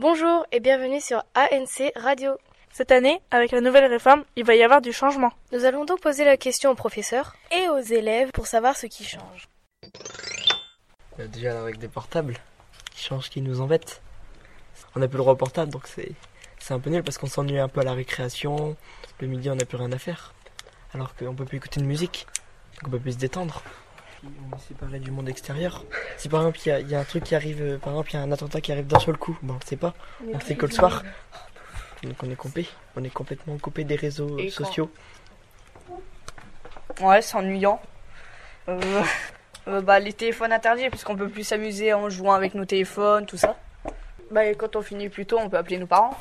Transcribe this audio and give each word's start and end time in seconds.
Bonjour 0.00 0.46
et 0.50 0.60
bienvenue 0.60 0.98
sur 0.98 1.22
ANC 1.34 1.92
Radio. 1.94 2.32
Cette 2.72 2.90
année, 2.90 3.20
avec 3.30 3.50
la 3.50 3.60
nouvelle 3.60 3.84
réforme, 3.84 4.24
il 4.34 4.46
va 4.46 4.54
y 4.54 4.62
avoir 4.62 4.80
du 4.80 4.94
changement. 4.94 5.30
Nous 5.52 5.66
allons 5.66 5.84
donc 5.84 6.00
poser 6.00 6.24
la 6.24 6.38
question 6.38 6.70
aux 6.70 6.74
professeurs 6.74 7.36
et 7.54 7.68
aux 7.68 7.80
élèves 7.80 8.30
pour 8.30 8.46
savoir 8.46 8.78
ce 8.78 8.86
qui 8.86 9.04
change. 9.04 9.50
Bah, 11.18 11.26
déjà 11.26 11.60
avec 11.60 11.76
des 11.76 11.88
portables, 11.88 12.38
qui 12.94 13.04
changent, 13.04 13.28
qui 13.28 13.42
nous 13.42 13.60
embêtent. 13.60 14.00
On 14.96 15.00
n'a 15.00 15.06
plus 15.06 15.18
le 15.18 15.22
droit 15.22 15.34
au 15.34 15.36
portable, 15.36 15.70
donc 15.70 15.86
c'est 15.86 16.12
c'est 16.58 16.72
un 16.72 16.80
peu 16.80 16.88
nul 16.88 17.02
parce 17.02 17.18
qu'on 17.18 17.26
s'ennuie 17.26 17.58
un 17.58 17.68
peu 17.68 17.82
à 17.82 17.84
la 17.84 17.92
récréation. 17.92 18.78
Le 19.18 19.26
midi, 19.26 19.50
on 19.50 19.54
n'a 19.54 19.66
plus 19.66 19.76
rien 19.76 19.92
à 19.92 19.98
faire. 19.98 20.32
Alors 20.94 21.14
qu'on 21.14 21.34
peut 21.34 21.44
plus 21.44 21.58
écouter 21.58 21.78
de 21.78 21.84
musique, 21.84 22.26
donc 22.76 22.88
on 22.88 22.90
peut 22.92 23.00
plus 23.00 23.12
se 23.12 23.18
détendre. 23.18 23.62
Puis 24.20 24.30
on 24.50 24.56
est 24.56 24.60
séparé 24.60 24.98
du 24.98 25.10
monde 25.10 25.28
extérieur. 25.28 25.84
Si 26.18 26.28
par 26.28 26.40
exemple 26.40 26.60
il 26.64 26.68
y 26.68 26.72
a, 26.72 26.80
il 26.80 26.88
y 26.90 26.94
a 26.94 27.00
un 27.00 27.04
truc 27.04 27.24
qui 27.24 27.34
arrive, 27.34 27.62
euh, 27.62 27.78
par 27.78 27.92
exemple 27.94 28.10
il 28.12 28.14
y 28.14 28.16
a 28.18 28.22
un 28.22 28.32
attentat 28.32 28.60
qui 28.60 28.70
arrive 28.72 28.86
d'un 28.86 28.98
seul 28.98 29.16
coup, 29.16 29.38
bon 29.42 29.54
on 29.54 29.56
le 29.56 29.66
sait 29.66 29.76
pas, 29.76 29.94
on 30.28 30.34
le 30.34 30.40
sait 30.40 30.56
que 30.56 30.66
le 30.66 30.72
soir. 30.72 31.02
Donc 32.02 32.14
on 32.22 32.30
est 32.30 32.36
coupé, 32.36 32.66
on 32.96 33.04
est 33.04 33.10
complètement 33.10 33.58
coupé 33.58 33.84
des 33.84 33.96
réseaux 33.96 34.38
Et 34.38 34.46
euh, 34.46 34.50
sociaux. 34.50 34.90
Ouais, 37.00 37.20
c'est 37.20 37.36
ennuyant. 37.36 37.80
Euh, 38.68 39.02
euh, 39.68 39.80
bah, 39.82 39.98
les 40.00 40.12
téléphones 40.12 40.52
interdits, 40.52 40.88
puisqu'on 40.88 41.16
peut 41.16 41.28
plus 41.28 41.44
s'amuser 41.44 41.92
en 41.92 42.08
jouant 42.08 42.32
avec 42.32 42.54
nos 42.54 42.64
téléphones, 42.64 43.26
tout 43.26 43.36
ça. 43.36 43.56
Bah, 44.30 44.46
et 44.46 44.54
quand 44.54 44.76
on 44.76 44.82
finit 44.82 45.08
plus 45.08 45.26
tôt, 45.26 45.38
on 45.38 45.50
peut 45.50 45.58
appeler 45.58 45.78
nos 45.78 45.86
parents. 45.86 46.16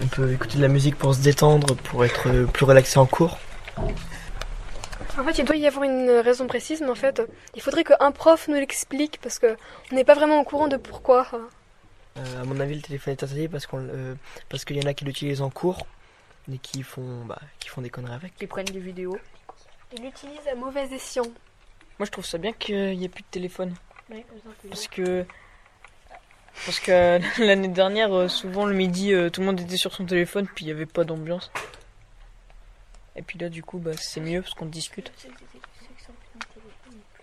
On 0.00 0.06
peut 0.06 0.32
écouter 0.32 0.56
de 0.58 0.62
la 0.62 0.68
musique 0.68 0.96
pour 0.96 1.14
se 1.14 1.20
détendre, 1.20 1.76
pour 1.76 2.04
être 2.04 2.46
plus 2.46 2.64
relaxé 2.64 2.98
en 2.98 3.06
cours. 3.06 3.38
En 5.18 5.24
fait, 5.24 5.38
il 5.38 5.44
doit 5.44 5.56
y 5.56 5.66
avoir 5.66 5.84
une 5.84 6.10
raison 6.10 6.46
précise, 6.46 6.80
mais 6.80 6.88
en 6.88 6.94
fait, 6.94 7.20
il 7.54 7.62
faudrait 7.62 7.84
qu'un 7.84 8.12
prof 8.12 8.48
nous 8.48 8.54
l'explique 8.54 9.18
parce 9.20 9.38
que 9.38 9.56
on 9.90 9.94
n'est 9.94 10.04
pas 10.04 10.14
vraiment 10.14 10.40
au 10.40 10.44
courant 10.44 10.68
de 10.68 10.76
pourquoi. 10.76 11.26
Euh, 12.16 12.42
à 12.42 12.44
mon 12.44 12.58
avis, 12.60 12.76
le 12.76 12.82
téléphone 12.82 13.12
est 13.12 13.22
interdit 13.22 13.48
parce 13.48 13.66
qu'on, 13.66 13.86
euh, 13.88 14.14
parce 14.48 14.64
qu'il 14.64 14.76
y 14.76 14.84
en 14.84 14.88
a 14.88 14.94
qui 14.94 15.04
l'utilisent 15.04 15.42
en 15.42 15.50
cours 15.50 15.86
et 16.50 16.58
qui 16.58 16.82
font, 16.82 17.24
bah, 17.26 17.38
qui 17.58 17.68
font 17.68 17.82
des 17.82 17.90
conneries 17.90 18.14
avec. 18.14 18.34
Qui 18.36 18.46
prennent 18.46 18.66
des 18.66 18.80
vidéos. 18.80 19.18
Il 19.94 20.02
l'utilise 20.02 20.46
à 20.50 20.54
mauvais 20.54 20.88
escient. 20.92 21.26
Moi, 21.98 22.06
je 22.06 22.10
trouve 22.10 22.24
ça 22.24 22.38
bien 22.38 22.52
qu'il 22.52 22.96
n'y 22.96 23.04
ait 23.04 23.08
plus 23.08 23.22
de 23.22 23.28
téléphone. 23.30 23.74
Parce 24.68 24.88
que. 24.88 25.24
Parce 26.66 26.80
que 26.80 27.20
l'année 27.42 27.68
dernière, 27.68 28.14
euh, 28.14 28.28
souvent 28.28 28.66
le 28.66 28.74
midi, 28.74 29.12
euh, 29.12 29.30
tout 29.30 29.40
le 29.40 29.46
monde 29.46 29.60
était 29.60 29.76
sur 29.76 29.94
son 29.94 30.04
téléphone, 30.04 30.46
puis 30.54 30.64
il 30.64 30.68
n'y 30.68 30.72
avait 30.72 30.86
pas 30.86 31.04
d'ambiance. 31.04 31.50
Et 33.16 33.22
puis 33.22 33.38
là, 33.38 33.48
du 33.48 33.62
coup, 33.62 33.78
bah, 33.78 33.92
c'est 33.96 34.20
mieux 34.20 34.40
parce 34.42 34.54
qu'on 34.54 34.66
discute. 34.66 35.12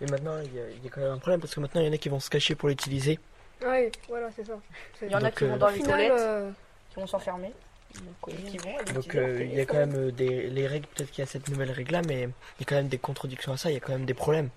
Mais 0.02 0.08
maintenant, 0.08 0.40
il 0.42 0.54
y, 0.56 0.59
a, 0.59 0.70
il 0.70 0.84
y 0.84 0.88
a 0.88 0.90
quand 0.90 1.02
même 1.02 1.12
un 1.12 1.18
problème 1.18 1.42
parce 1.42 1.54
que 1.54 1.59
maintenant, 1.59 1.81
il 1.81 1.88
y 1.88 1.90
en 1.90 1.94
a 1.94 1.98
qui 1.98 2.09
vont 2.09 2.20
se 2.20 2.30
cacher 2.30 2.56
pour 2.56 2.70
l'utiliser. 2.70 3.20
Oui, 3.66 3.90
voilà, 4.08 4.30
c'est 4.34 4.46
ça. 4.46 4.58
Il 5.02 5.12
y 5.12 5.16
en 5.16 5.23
a 5.23 5.31
qui 5.31 5.44
vont 5.46 5.56
euh, 5.56 5.58
dans 5.58 5.68
les 5.68 5.76
final, 5.76 5.90
toilettes, 5.92 6.12
euh, 6.14 6.52
qui 6.90 6.96
vont 6.96 7.08
s'enfermer. 7.08 7.52
Donc, 7.96 8.16
euh, 8.30 8.50
qui 8.50 8.58
vont 8.59 8.80
et 8.80 8.84
Donc, 8.94 9.06
utiliser 9.08 9.20
leur 9.20 9.30
euh, 9.30 9.44
il 9.44 9.54
y 9.56 9.59
a 9.59 9.66
quand 9.66 9.78
même 9.78 10.12
des 10.12 10.48
les 10.50 10.68
règles. 10.68 10.88
Peut-être 10.88 11.09
qu'il 11.12 11.20
y 11.23 11.28
a 11.28 11.30
cette 11.30 11.50
nouvelle 11.50 11.72
règle-là, 11.72 12.02
mais 12.08 12.22
il 12.22 12.62
y 12.62 12.64
a 12.64 12.66
quand 12.66 12.76
même 12.76 12.88
des 12.88 12.98
contradictions 13.00 13.52
à 13.52 13.58
ça. 13.58 13.70
Il 13.72 13.74
y 13.74 13.78
a 13.78 13.80
quand 13.81 13.92
même 13.92 14.06
des 14.06 14.14
problèmes. 14.14 14.50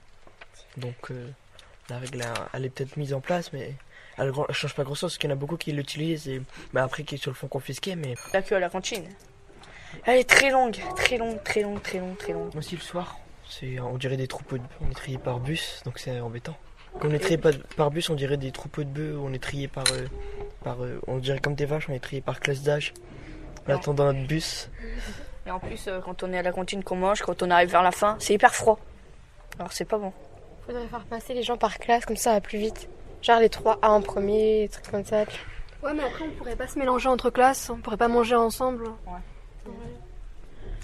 Donc, 0.76 1.10
euh, 1.10 1.28
la 1.88 1.98
règle, 1.98 2.20
elle- 2.22 2.28
elle 2.52 2.64
est 2.66 2.70
peut-être 2.70 2.96
mise 2.96 3.12
en 3.14 3.20
place, 3.20 3.52
mais 3.52 3.74
elle 4.18 4.28
ne 4.30 4.52
change 4.52 4.74
pas 4.76 4.84
grand-chose 4.84 5.10
parce 5.12 5.18
qu'il 5.18 5.28
y 5.28 5.32
en 5.32 5.36
a 5.36 5.38
beaucoup 5.38 5.56
qui 5.56 5.72
l'utilisent 5.72 6.28
et 6.28 6.40
bah, 6.72 6.84
après 6.84 7.02
qui 7.02 7.18
se 7.18 7.28
le 7.30 7.34
font 7.34 7.48
confisquer. 7.48 7.96
Mais 7.96 8.14
La 8.32 8.42
queue 8.42 8.56
à 8.56 8.60
la 8.60 8.68
cantine. 8.68 9.08
Elle 10.04 10.18
est 10.18 10.28
très 10.28 10.50
longue, 10.50 10.78
très 10.96 11.16
longue, 11.16 11.42
très 11.42 11.62
longue, 11.62 11.82
très 11.82 11.98
longue, 11.98 12.16
très 12.16 12.32
longue. 12.32 12.56
aussi 12.56 12.76
le 12.76 12.82
soir, 12.82 13.18
c'est 13.48 13.78
on 13.80 13.96
dirait 13.98 14.16
des 14.16 14.28
troupeaux 14.28 14.58
de 14.58 14.62
on 14.80 14.90
est 14.90 14.94
trié 14.94 15.18
par 15.18 15.40
bus, 15.40 15.82
donc 15.84 15.98
c'est 15.98 16.20
embêtant. 16.20 16.56
Quand 17.00 17.08
on 17.08 17.12
est 17.12 17.18
trié 17.18 17.38
par, 17.38 17.52
par 17.76 17.90
bus, 17.90 18.10
on 18.10 18.14
dirait 18.14 18.36
des 18.36 18.52
troupeaux 18.52 18.84
de 18.84 18.88
bœufs, 18.88 19.18
on 19.22 19.32
est 19.32 19.42
trié 19.42 19.66
par, 19.68 19.84
euh, 19.92 20.06
par 20.62 20.82
euh, 20.82 21.00
on 21.06 21.18
dirait 21.18 21.38
comme 21.38 21.54
des 21.54 21.64
vaches, 21.64 21.88
on 21.88 21.92
est 21.92 22.00
trié 22.00 22.20
par 22.20 22.40
classe 22.40 22.62
d'âge. 22.62 22.92
En 23.68 23.74
attendant 23.74 24.12
notre 24.12 24.26
bus. 24.26 24.68
Et 25.46 25.50
en 25.50 25.60
plus, 25.60 25.86
euh, 25.86 26.00
quand 26.00 26.22
on 26.22 26.32
est 26.32 26.38
à 26.38 26.42
la 26.42 26.52
cantine 26.52 26.82
qu'on 26.82 26.96
mange, 26.96 27.22
quand 27.22 27.42
on 27.42 27.50
arrive 27.50 27.70
vers 27.70 27.82
la 27.82 27.92
fin, 27.92 28.16
c'est 28.18 28.34
hyper 28.34 28.54
froid. 28.54 28.78
Alors, 29.58 29.72
c'est 29.72 29.84
pas 29.84 29.98
bon. 29.98 30.12
Faudrait 30.66 30.86
faire 30.86 31.04
passer 31.04 31.34
les 31.34 31.42
gens 31.42 31.56
par 31.56 31.78
classe, 31.78 32.04
comme 32.04 32.16
ça 32.16 32.32
va 32.32 32.40
plus 32.40 32.58
vite. 32.58 32.88
Genre 33.22 33.38
les 33.38 33.48
3A 33.48 33.86
en 33.86 34.02
premier, 34.02 34.62
des 34.62 34.68
trucs 34.68 34.90
comme 34.90 35.04
ça. 35.04 35.24
Ouais, 35.82 35.94
mais 35.94 36.02
après, 36.02 36.24
on 36.24 36.30
pourrait 36.30 36.56
pas 36.56 36.66
se 36.66 36.78
mélanger 36.78 37.08
entre 37.08 37.30
classes, 37.30 37.70
on 37.70 37.76
pourrait 37.76 37.96
pas 37.96 38.08
manger 38.08 38.34
ensemble. 38.34 38.90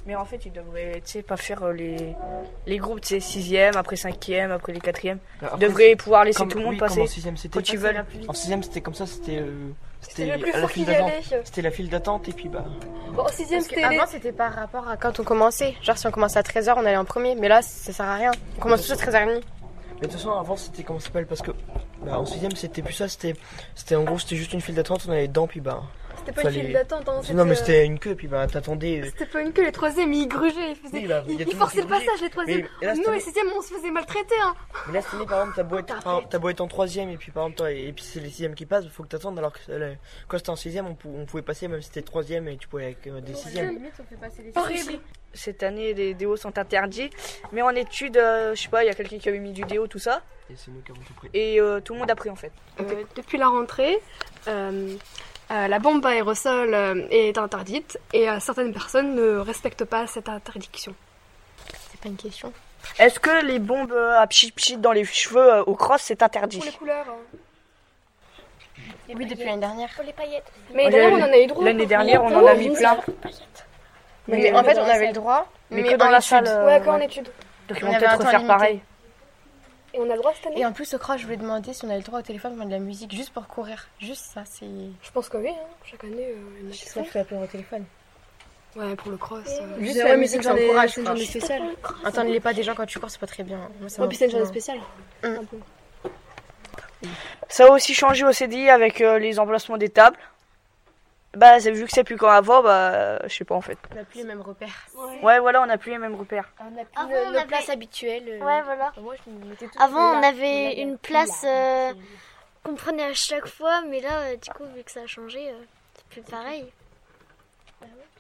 Mais 0.06 0.14
en 0.16 0.24
fait, 0.24 0.46
ils 0.46 0.52
devraient, 0.52 1.02
tu 1.04 1.12
sais, 1.12 1.22
pas 1.22 1.36
faire 1.36 1.62
euh, 1.64 1.72
les, 1.74 2.14
les 2.66 2.78
groupes, 2.78 3.02
tu 3.02 3.08
sais, 3.08 3.20
sixième, 3.20 3.76
après 3.76 3.96
cinquième, 3.96 4.50
après 4.52 4.72
les 4.72 4.80
quatrièmes. 4.80 5.18
Ils 5.42 5.58
devraient 5.58 5.96
pouvoir 5.96 6.24
laisser 6.24 6.38
Comme- 6.38 6.48
tout 6.48 6.58
le 6.58 6.64
monde 6.64 6.72
oui, 6.74 6.78
comme 6.78 6.88
passer 6.88 7.02
en 7.02 7.06
sixième, 7.06 7.36
c'était. 7.36 7.58
En 8.26 8.32
sixième, 8.32 8.62
c'était 8.62 8.80
comme 8.80 8.94
ça, 8.94 9.06
c'était 9.06 9.36
euh, 9.40 9.68
C'était 10.00 10.26
la 10.38 10.66
file 10.68 10.86
d'attente. 10.86 11.10
allait. 11.10 11.42
C'était 11.44 11.60
la 11.62 11.70
file 11.70 11.90
d'attente 11.90 12.26
et 12.26 12.32
puis 12.32 12.48
bah 12.48 12.64
Bon, 13.12 13.24
au 13.24 13.28
sixième, 13.28 13.58
Parce 13.60 13.68
c'était 13.68 13.86
les... 13.86 13.96
qu'avant, 13.96 14.06
c'était 14.10 14.32
par 14.32 14.54
rapport 14.54 14.88
à 14.88 14.96
quand 14.96 15.20
on 15.20 15.24
commençait. 15.24 15.74
Genre, 15.82 15.98
si 15.98 16.06
on 16.06 16.10
commençait 16.10 16.38
à 16.38 16.42
13h, 16.42 16.72
on 16.78 16.86
allait 16.86 16.96
en 16.96 17.04
premier. 17.04 17.34
Mais 17.34 17.48
là, 17.48 17.60
ça 17.60 17.92
sert 17.92 18.06
à 18.06 18.14
rien. 18.14 18.30
On 18.56 18.60
commence 18.62 18.86
tous 18.86 18.92
à 18.92 18.96
13h30. 18.96 19.26
Mais 19.26 19.40
de 20.02 20.06
toute 20.06 20.12
façon, 20.12 20.30
avant, 20.30 20.56
c'était 20.56 20.84
comment 20.84 21.00
ça 21.00 21.06
s'appelle? 21.08 21.26
Parce 21.26 21.42
que 21.42 21.50
bah, 22.02 22.18
en 22.18 22.24
sixième, 22.24 22.52
c'était 22.52 22.80
plus 22.80 22.94
ça. 22.94 23.08
C'était, 23.08 23.34
c'était 23.74 23.96
en 23.96 24.04
gros, 24.04 24.18
c'était 24.18 24.36
juste 24.36 24.54
une 24.54 24.62
file 24.62 24.76
d'attente. 24.76 25.04
On 25.06 25.12
allait 25.12 25.28
dedans, 25.28 25.46
puis 25.48 25.60
bah. 25.60 25.82
C'était 26.28 26.32
pas 26.36 26.42
fallait- 26.42 26.58
une 26.60 26.64
file 26.66 26.72
d'attente. 26.74 27.08
Hein, 27.08 27.20
Non, 27.34 27.44
mais 27.44 27.52
euh, 27.52 27.54
c'était 27.54 27.84
une 27.86 27.98
queue, 27.98 28.14
puis 28.14 28.28
bah, 28.28 28.46
t'attendais. 28.46 29.00
euh, 29.00 29.04
C'était 29.06 29.26
pas 29.26 29.40
une 29.40 29.52
queue, 29.52 29.64
les 29.64 29.72
troisièmes, 29.72 30.12
ils 30.12 30.28
grugeaient, 30.28 30.70
ils 30.72 30.76
faisaient... 30.76 30.98
Oui, 30.98 31.06
bah, 31.06 31.22
ils, 31.28 31.54
forçaient 31.54 31.80
le 31.82 31.86
passage, 31.86 32.20
les 32.22 32.30
troisièmes. 32.30 32.68
Mais 32.80 32.86
là, 32.86 32.94
Nous, 32.94 33.10
les 33.12 33.20
sixièmes, 33.20 33.46
on 33.56 33.62
se 33.62 33.74
faisait 33.74 33.90
maltraiter, 33.90 34.34
hein. 34.42 34.54
Mais 34.86 34.94
là, 34.94 35.02
cette 35.02 35.14
année, 35.14 35.26
par 35.26 35.40
exemple, 35.40 35.56
t'as 35.56 35.62
beau, 35.64 35.78
être, 35.78 36.02
par- 36.02 36.40
beau 36.40 36.48
être 36.48 36.60
en 36.60 36.68
troisième, 36.68 37.10
et 37.10 37.16
puis 37.16 37.30
par 37.32 37.44
exemple, 37.44 37.58
toi, 37.58 37.70
et 37.72 37.92
puis 37.92 38.04
c'est 38.04 38.20
les 38.20 38.28
sixièmes 38.28 38.54
qui 38.54 38.66
passent, 38.66 38.86
faut 38.88 39.02
que 39.02 39.08
t'attendes. 39.08 39.38
Alors 39.38 39.52
que 39.52 39.58
euh, 39.70 39.94
quand 40.28 40.36
c'était 40.38 40.50
en 40.50 40.56
sixième, 40.56 40.86
on, 40.86 40.94
pou- 40.94 41.14
on 41.16 41.24
pouvait 41.26 41.42
passer, 41.42 41.68
même 41.68 41.80
si 41.80 41.88
c'était 41.88 42.02
troisième, 42.02 42.46
et 42.48 42.56
tu 42.56 42.68
pouvais 42.68 42.84
avec 42.84 43.06
euh, 43.06 43.20
des 43.20 43.34
sixièmes. 43.34 43.78
Horrible. 44.54 44.98
Cette 45.34 45.62
année, 45.62 45.92
les 45.94 46.14
déos 46.14 46.36
sont 46.36 46.56
interdits. 46.58 47.10
Mais 47.52 47.62
en 47.62 47.70
études, 47.70 48.16
euh, 48.16 48.54
je 48.54 48.62
sais 48.62 48.68
pas, 48.68 48.82
il 48.82 48.86
y 48.86 48.90
a 48.90 48.94
quelqu'un 48.94 49.18
qui 49.18 49.28
avait 49.28 49.38
mis 49.38 49.52
du 49.52 49.62
déo, 49.62 49.86
tout 49.86 49.98
ça. 49.98 50.22
Et 50.50 50.54
c'est 50.56 50.70
nous 50.70 50.80
qui 50.80 50.90
avons 50.92 51.00
tout 51.02 51.12
pris. 51.14 51.28
Et 51.34 51.60
euh, 51.60 51.80
tout 51.80 51.92
le 51.92 51.98
monde 52.00 52.10
a 52.10 52.14
pris 52.14 52.30
en 52.30 52.34
fait. 52.36 52.50
Euh, 52.80 53.02
depuis 53.14 53.36
la 53.36 53.48
rentrée, 53.48 53.98
euh, 55.50 55.68
la 55.68 55.78
bombe 55.78 56.04
à 56.06 56.10
aérosol 56.10 56.74
euh, 56.74 57.06
est 57.10 57.38
interdite 57.38 57.98
et 58.12 58.28
euh, 58.28 58.38
certaines 58.40 58.72
personnes 58.72 59.14
ne 59.14 59.38
respectent 59.38 59.84
pas 59.84 60.06
cette 60.06 60.28
interdiction. 60.28 60.94
C'est 61.90 62.00
pas 62.00 62.08
une 62.08 62.16
question. 62.16 62.52
Est-ce 62.98 63.18
que 63.18 63.44
les 63.44 63.58
bombes 63.58 63.92
à 63.92 64.26
pchit 64.26 64.52
pchit 64.52 64.76
dans 64.76 64.92
les 64.92 65.04
cheveux 65.04 65.54
euh, 65.54 65.62
au 65.64 65.74
cross, 65.74 66.02
c'est 66.02 66.22
interdit? 66.22 66.58
Pour 66.58 66.66
les 66.66 66.72
couleurs. 66.72 67.06
hein. 67.08 67.38
Oui, 69.14 69.26
depuis 69.26 69.44
l'année 69.44 69.58
dernière. 69.60 69.88
Mais 70.74 70.84
Ouais, 70.84 70.90
d'ailleurs, 70.90 71.12
on 71.12 71.22
en 71.22 71.32
a 71.32 71.38
eu 71.38 71.46
droit. 71.46 71.64
L'année 71.64 71.86
dernière, 71.86 72.22
on 72.22 72.34
en 72.34 72.46
a 72.46 72.54
mis 72.54 72.70
plein. 72.70 72.98
Mais, 74.28 74.52
en 74.52 74.62
fait, 74.62 74.78
on 74.78 74.84
avait 74.84 75.06
le 75.08 75.12
droit. 75.14 75.50
Mais 75.70 75.82
que 75.82 75.96
dans 75.96 76.10
la 76.10 76.20
salle. 76.20 76.44
Ouais, 76.66 76.80
quand 76.84 76.92
en 76.94 77.00
études. 77.00 77.30
Donc 77.68 77.78
ils 77.80 77.84
On 77.84 77.88
vont 77.92 77.98
peut-être 77.98 78.18
refaire 78.18 78.46
pareil. 78.46 78.80
Et 79.94 79.98
on 79.98 80.04
a 80.10 80.14
le 80.14 80.18
droit 80.18 80.32
cette 80.34 80.46
année 80.46 80.60
Et 80.60 80.66
en 80.66 80.72
plus, 80.72 80.92
au 80.94 80.98
cross, 80.98 81.18
je 81.18 81.24
voulais 81.24 81.36
demander 81.38 81.72
si 81.72 81.84
on 81.84 81.88
avait 81.88 81.98
le 81.98 82.04
droit 82.04 82.18
au 82.18 82.22
téléphone 82.22 82.56
pour 82.56 82.66
de 82.66 82.70
la 82.70 82.78
musique, 82.78 83.12
juste 83.14 83.30
pour 83.32 83.46
courir. 83.46 83.88
Juste 84.00 84.24
ça, 84.34 84.42
c'est. 84.44 84.66
Je 84.66 85.10
pense 85.12 85.28
que 85.28 85.38
oui, 85.38 85.48
hein. 85.50 85.66
chaque 85.84 86.04
année, 86.04 86.28
euh, 86.28 86.60
il 86.62 86.70
y 86.70 86.76
Ça, 86.76 87.02
je 87.02 87.08
fais 87.08 87.20
appeler 87.20 87.40
au 87.42 87.46
téléphone. 87.46 87.84
Ouais, 88.76 88.94
pour 88.96 89.10
le 89.10 89.16
cross. 89.16 89.46
euh. 89.48 89.80
Juste 89.80 89.96
la 90.04 90.16
musique, 90.16 90.42
c'est 90.42 90.48
ça 90.48 90.50
une 90.50 90.56
journée- 90.58 90.68
encourage, 90.68 90.90
c'est 90.92 91.00
une 91.00 91.06
journée 91.06 91.24
spéciale. 91.24 91.62
Entendre 92.04 92.30
les 92.30 92.40
pas 92.40 92.52
des 92.52 92.62
gens 92.62 92.74
quand 92.74 92.86
tu 92.86 92.98
cours, 93.00 93.10
c'est 93.10 93.18
pas 93.18 93.26
très 93.26 93.42
bien. 93.42 93.56
Moi, 93.80 93.88
Ouais, 93.98 94.08
puis 94.08 94.16
c'est 94.16 94.26
une 94.26 94.30
journée 94.30 94.46
spéciale. 94.46 94.78
Mm. 95.22 95.26
Un 95.26 95.44
peu. 95.44 95.56
Ça 97.48 97.66
a 97.66 97.70
aussi 97.70 97.94
changé 97.94 98.24
au 98.24 98.32
CDI 98.32 98.68
avec 98.68 99.00
euh, 99.00 99.18
les 99.18 99.38
emplacements 99.38 99.78
des 99.78 99.88
tables. 99.88 100.18
Bah, 101.38 101.58
vu 101.58 101.84
que 101.84 101.90
c'est 101.92 102.02
plus 102.04 102.16
comme 102.16 102.30
avant, 102.30 102.62
bah, 102.62 103.20
je 103.28 103.32
sais 103.34 103.44
pas 103.44 103.54
en 103.54 103.60
fait. 103.60 103.78
On 103.92 103.94
n'a 103.94 104.04
plus 104.04 104.18
les 104.18 104.24
mêmes 104.24 104.40
repères. 104.40 104.86
Ouais, 105.22 105.38
voilà, 105.38 105.62
on 105.62 105.66
n'a 105.66 105.78
plus 105.78 105.90
les 105.92 105.98
mêmes 105.98 106.16
repères. 106.16 106.50
On 106.60 106.70
n'a 106.72 106.84
plus 106.84 107.00
Avant, 107.00 107.08
nos, 107.10 107.16
on 107.16 107.30
nos 107.30 107.38
avait- 107.38 107.46
places 107.46 107.68
habituelles. 107.68 108.28
euh. 108.28 108.44
Ouais, 108.44 108.62
voilà. 108.62 108.92
Moi, 109.00 109.14
je 109.26 109.66
Avant, 109.82 110.16
on 110.16 110.20
là. 110.20 110.28
avait 110.28 110.74
Là, 110.74 110.82
une 110.82 110.92
là, 110.92 110.98
place 111.00 111.44
euh, 111.46 111.92
qu'on 112.64 112.74
prenait 112.74 113.04
à 113.04 113.14
chaque 113.14 113.46
fois, 113.46 113.82
mais 113.88 114.00
là, 114.00 114.20
euh, 114.22 114.36
du 114.36 114.50
coup, 114.50 114.64
vu 114.74 114.82
que 114.82 114.90
ça 114.90 115.02
a 115.02 115.06
changé, 115.06 115.48
euh, 115.50 115.62
c'est 115.94 116.06
plus 116.08 116.22
pareil. 116.22 116.66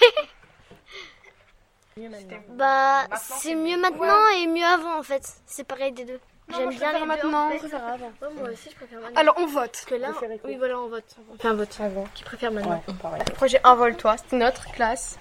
Maintenant. 1.97 2.39
Bah, 2.51 3.07
c'est 3.17 3.57
mieux 3.57 3.77
maintenant 3.77 4.29
et 4.37 4.47
mieux 4.47 4.65
avant, 4.65 4.99
en 4.99 5.03
fait. 5.03 5.23
C'est 5.47 5.65
pareil 5.65 5.91
des 5.93 6.05
deux. 6.05 6.21
J'aime 6.57 6.71
bien 6.71 6.93
les 6.93 6.99
deux. 7.01 7.05
maintenant. 7.07 7.51
Je 7.53 7.59
préfère 7.59 7.85
avant. 7.85 8.07
Ouais, 8.23 8.29
moi 8.41 8.49
aussi, 8.51 8.71
je 8.71 8.75
préfère 8.77 9.01
maintenant. 9.01 9.21
Alors, 9.21 9.35
on 9.39 9.47
vote. 9.47 9.71
Parce 9.73 9.85
que 9.85 9.95
là, 9.97 10.09
oui, 10.45 10.57
voilà, 10.57 10.79
on 10.79 10.89
vote. 10.89 11.17
On 11.33 11.37
fait 11.39 11.49
un 11.49 11.55
vote 11.55 11.77
avant. 11.81 12.05
Qui 12.15 12.25
préfère 12.25 12.53
maintenant 12.53 12.83
pareil. 13.03 13.23
Le 13.29 13.35
projet 13.35 13.61
Envole-toi, 13.65 14.17
c'était 14.17 14.37
notre 14.37 14.65
classe. 14.73 15.19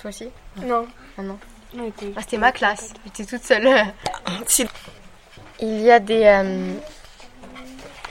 Toi 0.00 0.10
aussi 0.10 0.30
Non. 0.56 0.86
Ah 1.18 1.22
non. 1.22 1.38
On 1.76 1.84
était- 1.86 2.12
Ah, 2.16 2.20
c'était 2.22 2.38
ma 2.38 2.52
classe. 2.52 2.92
J'étais 3.04 3.24
toute 3.24 3.44
seule. 3.44 3.68
Il 5.60 5.80
y 5.80 5.90
a 5.90 5.98
des, 5.98 6.24
euh, 6.24 6.72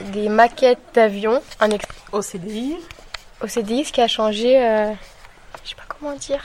des 0.00 0.28
maquettes 0.28 0.78
d'avions 0.94 1.42
en 1.60 1.70
ex- 1.70 1.86
Au 2.12 2.20
CDI. 2.22 2.76
au 3.42 3.46
CDI, 3.46 3.84
ce 3.86 3.92
qui 3.92 4.00
a 4.02 4.08
changé. 4.08 4.62
euh, 4.62 4.92
je 5.64 5.70
sais 5.70 5.74
pas 5.74 5.84
comment 5.88 6.12
dire. 6.14 6.44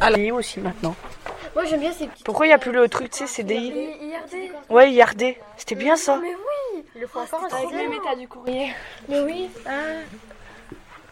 À 0.00 0.10
la 0.10 0.32
aussi 0.34 0.60
maintenant. 0.60 0.94
Moi, 1.56 1.64
j'aime 1.64 1.80
bien 1.80 1.90
ces 1.92 2.06
petites. 2.06 2.22
Pourquoi 2.26 2.44
il 2.44 2.50
n'y 2.50 2.54
a 2.54 2.58
plus 2.58 2.70
le 2.70 2.86
truc, 2.86 3.10
tu 3.10 3.20
sais, 3.20 3.26
CDI 3.26 3.68
IRD. 4.02 4.52
Ouais, 4.68 4.92
IRD. 4.92 5.36
C'était 5.56 5.74
bien 5.74 5.96
ça. 5.96 6.18
Mais 6.18 6.34
oui. 6.34 6.84
Le 6.94 7.06
font 7.06 7.20
encore 7.20 7.44
Avec 7.44 7.70
le 7.70 7.88
méta 7.88 8.14
du 8.14 8.28
courrier. 8.28 8.74
Mais 9.08 9.20
oui. 9.22 9.50
Ah, 9.64 10.02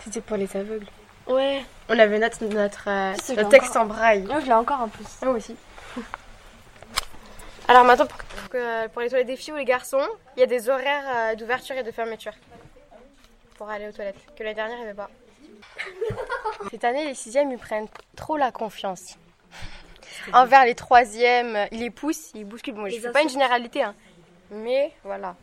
C'était 0.04 0.20
pour 0.20 0.36
les 0.36 0.54
aveugles. 0.54 0.86
Ouais. 1.26 1.64
On 1.88 1.98
avait 1.98 2.18
notre, 2.18 2.44
notre, 2.44 2.84
euh, 2.88 3.12
notre 3.12 3.34
bien 3.34 3.44
texte 3.48 3.74
en 3.78 3.86
braille. 3.86 4.20
Moi, 4.24 4.40
je 4.40 4.44
l'ai 4.44 4.52
encore 4.52 4.82
en 4.82 4.88
plus. 4.88 5.06
Moi 5.22 5.32
aussi. 5.32 5.56
Alors 7.68 7.84
maintenant, 7.84 8.04
pour, 8.04 8.18
pour 8.22 8.48
que- 8.50 8.86
pour 8.88 9.00
les 9.00 9.08
toilettes 9.08 9.26
des 9.26 9.36
filles 9.36 9.54
ou 9.54 9.56
les 9.56 9.64
garçons, 9.64 10.06
il 10.36 10.40
y 10.40 10.42
a 10.42 10.46
des 10.46 10.68
horaires 10.68 11.04
euh, 11.14 11.34
d'ouverture 11.36 11.76
et 11.76 11.82
de 11.82 11.90
fermeture 11.90 12.34
pour 13.56 13.70
aller 13.70 13.88
aux 13.88 13.92
toilettes, 13.92 14.18
que 14.36 14.42
l'année 14.42 14.56
dernière, 14.56 14.76
il 14.76 14.82
n'y 14.82 14.88
avait 14.88 14.94
pas. 14.94 15.08
Cette 16.70 16.84
année, 16.84 17.06
les 17.06 17.14
sixièmes, 17.14 17.50
ils 17.50 17.56
prennent 17.58 17.88
trop 18.14 18.36
la 18.36 18.52
confiance. 18.52 19.16
Envers 20.32 20.64
les 20.64 20.74
troisièmes, 20.74 21.68
ils 21.72 21.80
les 21.80 21.90
poussent, 21.90 22.30
ils 22.34 22.44
bousculent. 22.44 22.74
Moi, 22.74 22.88
je 22.88 22.94
Les 22.96 23.00
fais 23.00 23.10
pas 23.12 23.22
une 23.22 23.28
généralité, 23.28 23.82
hein. 23.82 23.94
mais 24.50 24.92
voilà. 25.04 25.36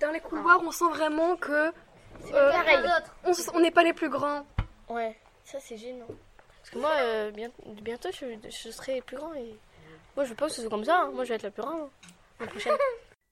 Dans 0.00 0.10
les 0.12 0.20
couloirs, 0.20 0.60
on 0.64 0.70
sent 0.70 0.88
vraiment 0.90 1.36
que. 1.36 1.72
euh, 2.32 2.52
on 3.54 3.60
n'est 3.60 3.70
pas 3.70 3.82
les 3.82 3.92
plus 3.92 4.08
grands. 4.08 4.44
Ouais, 4.88 5.16
ça 5.44 5.58
c'est 5.60 5.76
gênant. 5.76 6.06
Parce 6.58 6.70
que 6.70 6.78
moi, 6.78 6.92
euh, 6.98 7.30
bien- 7.30 7.50
bientôt, 7.82 8.08
je, 8.12 8.26
je 8.48 8.70
serai 8.70 9.00
plus 9.02 9.16
grand 9.16 9.34
et 9.34 9.54
moi, 10.16 10.24
je 10.24 10.30
veux 10.30 10.36
pas 10.36 10.46
que 10.46 10.52
ce 10.52 10.60
soit 10.62 10.70
comme 10.70 10.84
ça. 10.84 11.00
hein. 11.00 11.10
Moi, 11.14 11.24
je 11.24 11.30
vais 11.30 11.34
être 11.36 11.42
la 11.42 11.50
plus 11.50 11.62
grande 11.62 11.88
hein, 12.40 12.46
prochaine. 12.46 12.72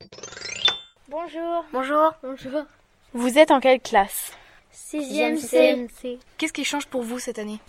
Bonjour. 1.08 1.64
Bonjour. 1.72 2.14
Bonjour. 2.22 2.62
Vous 3.12 3.38
êtes 3.38 3.50
en 3.50 3.60
quelle 3.60 3.80
classe? 3.80 4.32
Sixième 4.72 5.38
C. 5.38 6.18
Qu'est-ce 6.36 6.52
qui 6.52 6.64
change 6.64 6.86
pour 6.86 7.02
vous 7.02 7.18
cette 7.18 7.38
année? 7.38 7.60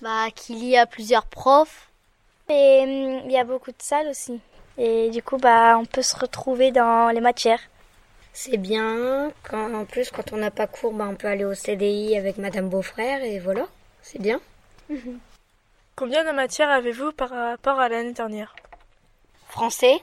Bah, 0.00 0.26
qu'il 0.34 0.62
y 0.64 0.76
a 0.76 0.86
plusieurs 0.86 1.24
profs. 1.26 1.88
Et 2.48 2.80
hum, 2.82 3.22
il 3.24 3.32
y 3.32 3.38
a 3.38 3.44
beaucoup 3.44 3.70
de 3.70 3.82
salles 3.82 4.08
aussi. 4.08 4.40
Et 4.76 5.10
du 5.10 5.22
coup, 5.22 5.36
bah, 5.36 5.78
on 5.78 5.84
peut 5.84 6.02
se 6.02 6.16
retrouver 6.16 6.72
dans 6.72 7.08
les 7.10 7.20
matières. 7.20 7.60
C'est 8.32 8.56
bien. 8.56 9.30
Quand, 9.44 9.72
en 9.74 9.84
plus, 9.84 10.10
quand 10.10 10.32
on 10.32 10.36
n'a 10.36 10.50
pas 10.50 10.66
cours, 10.66 10.92
bah, 10.92 11.06
on 11.08 11.14
peut 11.14 11.28
aller 11.28 11.44
au 11.44 11.54
CDI 11.54 12.16
avec 12.16 12.36
Madame 12.38 12.68
Beaufrère 12.68 13.22
et 13.22 13.38
voilà. 13.38 13.66
C'est 14.02 14.20
bien. 14.20 14.40
Combien 15.96 16.24
de 16.24 16.32
matières 16.32 16.70
avez-vous 16.70 17.12
par 17.12 17.30
rapport 17.30 17.78
à 17.78 17.88
l'année 17.88 18.12
dernière? 18.12 18.54
Français, 19.48 20.02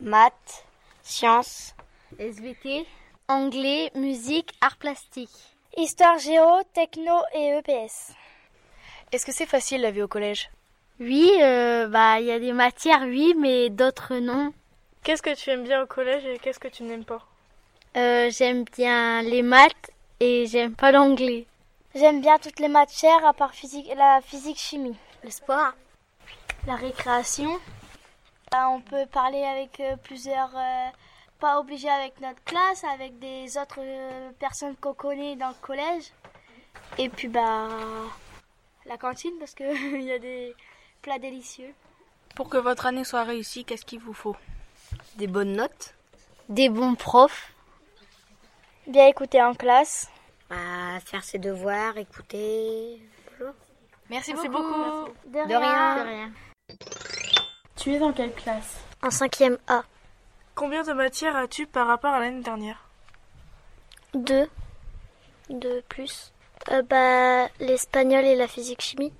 maths, 0.00 0.64
sciences. 1.02 1.74
SVT, 2.18 2.86
anglais, 3.26 3.90
musique, 3.96 4.52
art 4.60 4.76
plastique. 4.76 5.56
Histoire 5.76 6.18
géo, 6.18 6.62
techno 6.72 7.12
et 7.34 7.58
EPS. 7.58 8.12
Est-ce 9.12 9.26
que 9.26 9.32
c'est 9.32 9.46
facile 9.46 9.82
la 9.82 9.90
vie 9.90 10.02
au 10.02 10.08
collège? 10.08 10.50
Oui, 11.00 11.30
euh, 11.40 11.86
bah, 11.86 12.20
il 12.20 12.26
y 12.26 12.32
a 12.32 12.38
des 12.38 12.52
matières, 12.52 13.02
oui, 13.02 13.34
mais 13.38 13.70
d'autres 13.70 14.16
non. 14.16 14.52
Qu'est-ce 15.02 15.22
que 15.22 15.34
tu 15.34 15.50
aimes 15.50 15.64
bien 15.64 15.82
au 15.82 15.86
collège 15.86 16.26
et 16.26 16.38
qu'est-ce 16.38 16.58
que 16.58 16.68
tu 16.68 16.82
n'aimes 16.82 17.04
pas? 17.04 17.24
Euh, 17.96 18.30
j'aime 18.30 18.64
bien 18.64 19.22
les 19.22 19.42
maths 19.42 19.90
et 20.20 20.46
j'aime 20.46 20.74
pas 20.74 20.92
l'anglais. 20.92 21.46
J'aime 21.94 22.20
bien 22.20 22.38
toutes 22.38 22.60
les 22.60 22.68
matières 22.68 23.24
à 23.24 23.32
part 23.32 23.54
physique, 23.54 23.90
la 23.96 24.20
physique 24.20 24.58
chimie. 24.58 24.96
Le 25.24 25.30
sport. 25.30 25.72
La 26.66 26.74
récréation. 26.74 27.58
Bah, 28.50 28.68
on 28.70 28.80
peut 28.80 29.06
parler 29.06 29.42
avec 29.44 29.80
euh, 29.80 29.96
plusieurs, 30.02 30.50
euh, 30.56 30.88
pas 31.38 31.60
obligé 31.60 31.88
avec 31.88 32.20
notre 32.20 32.42
classe, 32.44 32.82
avec 32.84 33.18
des 33.18 33.56
autres 33.58 33.80
euh, 33.80 34.30
personnes 34.38 34.74
qu'on 34.76 34.94
connaît 34.94 35.36
dans 35.36 35.48
le 35.48 35.54
collège. 35.60 36.12
Et 36.96 37.08
puis 37.08 37.28
bah 37.28 37.68
la 38.86 38.96
cantine 38.96 39.32
parce 39.38 39.54
que 39.54 39.64
il 39.98 40.04
y 40.04 40.12
a 40.12 40.18
des 40.18 40.54
plats 41.02 41.18
délicieux. 41.18 41.74
Pour 42.34 42.48
que 42.48 42.56
votre 42.56 42.86
année 42.86 43.04
soit 43.04 43.24
réussie, 43.24 43.64
qu'est-ce 43.64 43.84
qu'il 43.84 44.00
vous 44.00 44.12
faut? 44.12 44.36
Des 45.16 45.26
bonnes 45.26 45.54
notes. 45.54 45.94
Des 46.48 46.68
bons 46.68 46.94
profs. 46.94 47.52
Bien 48.86 49.06
écouter 49.06 49.42
en 49.42 49.54
classe. 49.54 50.08
Bah, 50.48 51.00
faire 51.04 51.24
ses 51.24 51.38
devoirs, 51.38 51.98
écouter. 51.98 53.02
Merci, 54.08 54.32
beaucoup. 54.32 55.10
De, 55.26 55.54
rien. 55.54 56.32
Tu 57.76 57.92
es 57.92 57.98
dans 57.98 58.12
quelle 58.12 58.32
classe? 58.32 58.78
En 59.02 59.10
cinquième 59.10 59.58
A. 59.66 59.82
Combien 60.54 60.82
de 60.82 60.92
matières 60.92 61.36
as-tu 61.36 61.66
par 61.66 61.86
rapport 61.86 62.14
à 62.14 62.20
l'année 62.20 62.42
dernière? 62.42 62.88
Deux. 64.14 64.48
Deux 65.50 65.82
plus. 65.88 66.32
Euh, 66.70 66.82
bah, 66.82 67.48
l'espagnol 67.60 68.24
et 68.24 68.34
la 68.34 68.48
physique 68.48 68.80
chimie. 68.80 69.12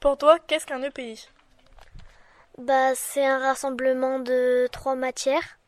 Pour 0.00 0.16
toi, 0.16 0.38
qu'est-ce 0.38 0.66
qu'un 0.66 0.82
EPI 0.82 1.28
Bah, 2.58 2.94
c'est 2.94 3.24
un 3.24 3.38
rassemblement 3.38 4.18
de 4.18 4.68
trois 4.72 4.94
matières. 4.94 5.58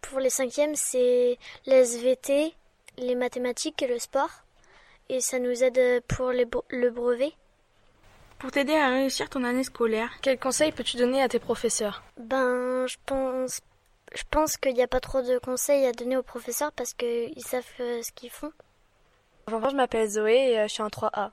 Pour 0.00 0.18
les 0.20 0.30
cinquièmes, 0.30 0.74
c'est 0.74 1.38
l'SVT, 1.66 2.54
les 2.98 3.14
mathématiques 3.14 3.82
et 3.82 3.86
le 3.86 3.98
sport. 3.98 4.30
Et 5.08 5.20
ça 5.20 5.38
nous 5.38 5.62
aide 5.64 6.02
pour 6.06 6.30
les 6.30 6.46
bre- 6.46 6.64
le 6.70 6.90
brevet. 6.90 7.32
Pour 8.38 8.50
t'aider 8.50 8.74
à 8.76 8.88
réussir 8.88 9.28
ton 9.28 9.44
année 9.44 9.64
scolaire, 9.64 10.10
quels 10.22 10.38
conseils 10.38 10.72
peux-tu 10.72 10.96
donner 10.96 11.20
à 11.22 11.28
tes 11.28 11.38
professeurs? 11.38 12.02
Ben, 12.16 12.86
je 12.86 12.96
pense, 13.04 13.60
je 14.14 14.22
pense 14.30 14.56
qu'il 14.56 14.72
n'y 14.74 14.82
a 14.82 14.88
pas 14.88 15.00
trop 15.00 15.20
de 15.20 15.38
conseils 15.38 15.84
à 15.84 15.92
donner 15.92 16.16
aux 16.16 16.22
professeurs 16.22 16.72
parce 16.72 16.94
qu'ils 16.94 17.42
savent 17.44 17.64
euh, 17.80 18.02
ce 18.02 18.12
qu'ils 18.12 18.30
font. 18.30 18.52
Bonjour, 19.48 19.68
je 19.70 19.76
m'appelle 19.76 20.08
Zoé 20.08 20.52
et 20.52 20.60
euh, 20.60 20.68
je 20.68 20.72
suis 20.72 20.82
en 20.82 20.88
3A. 20.88 21.32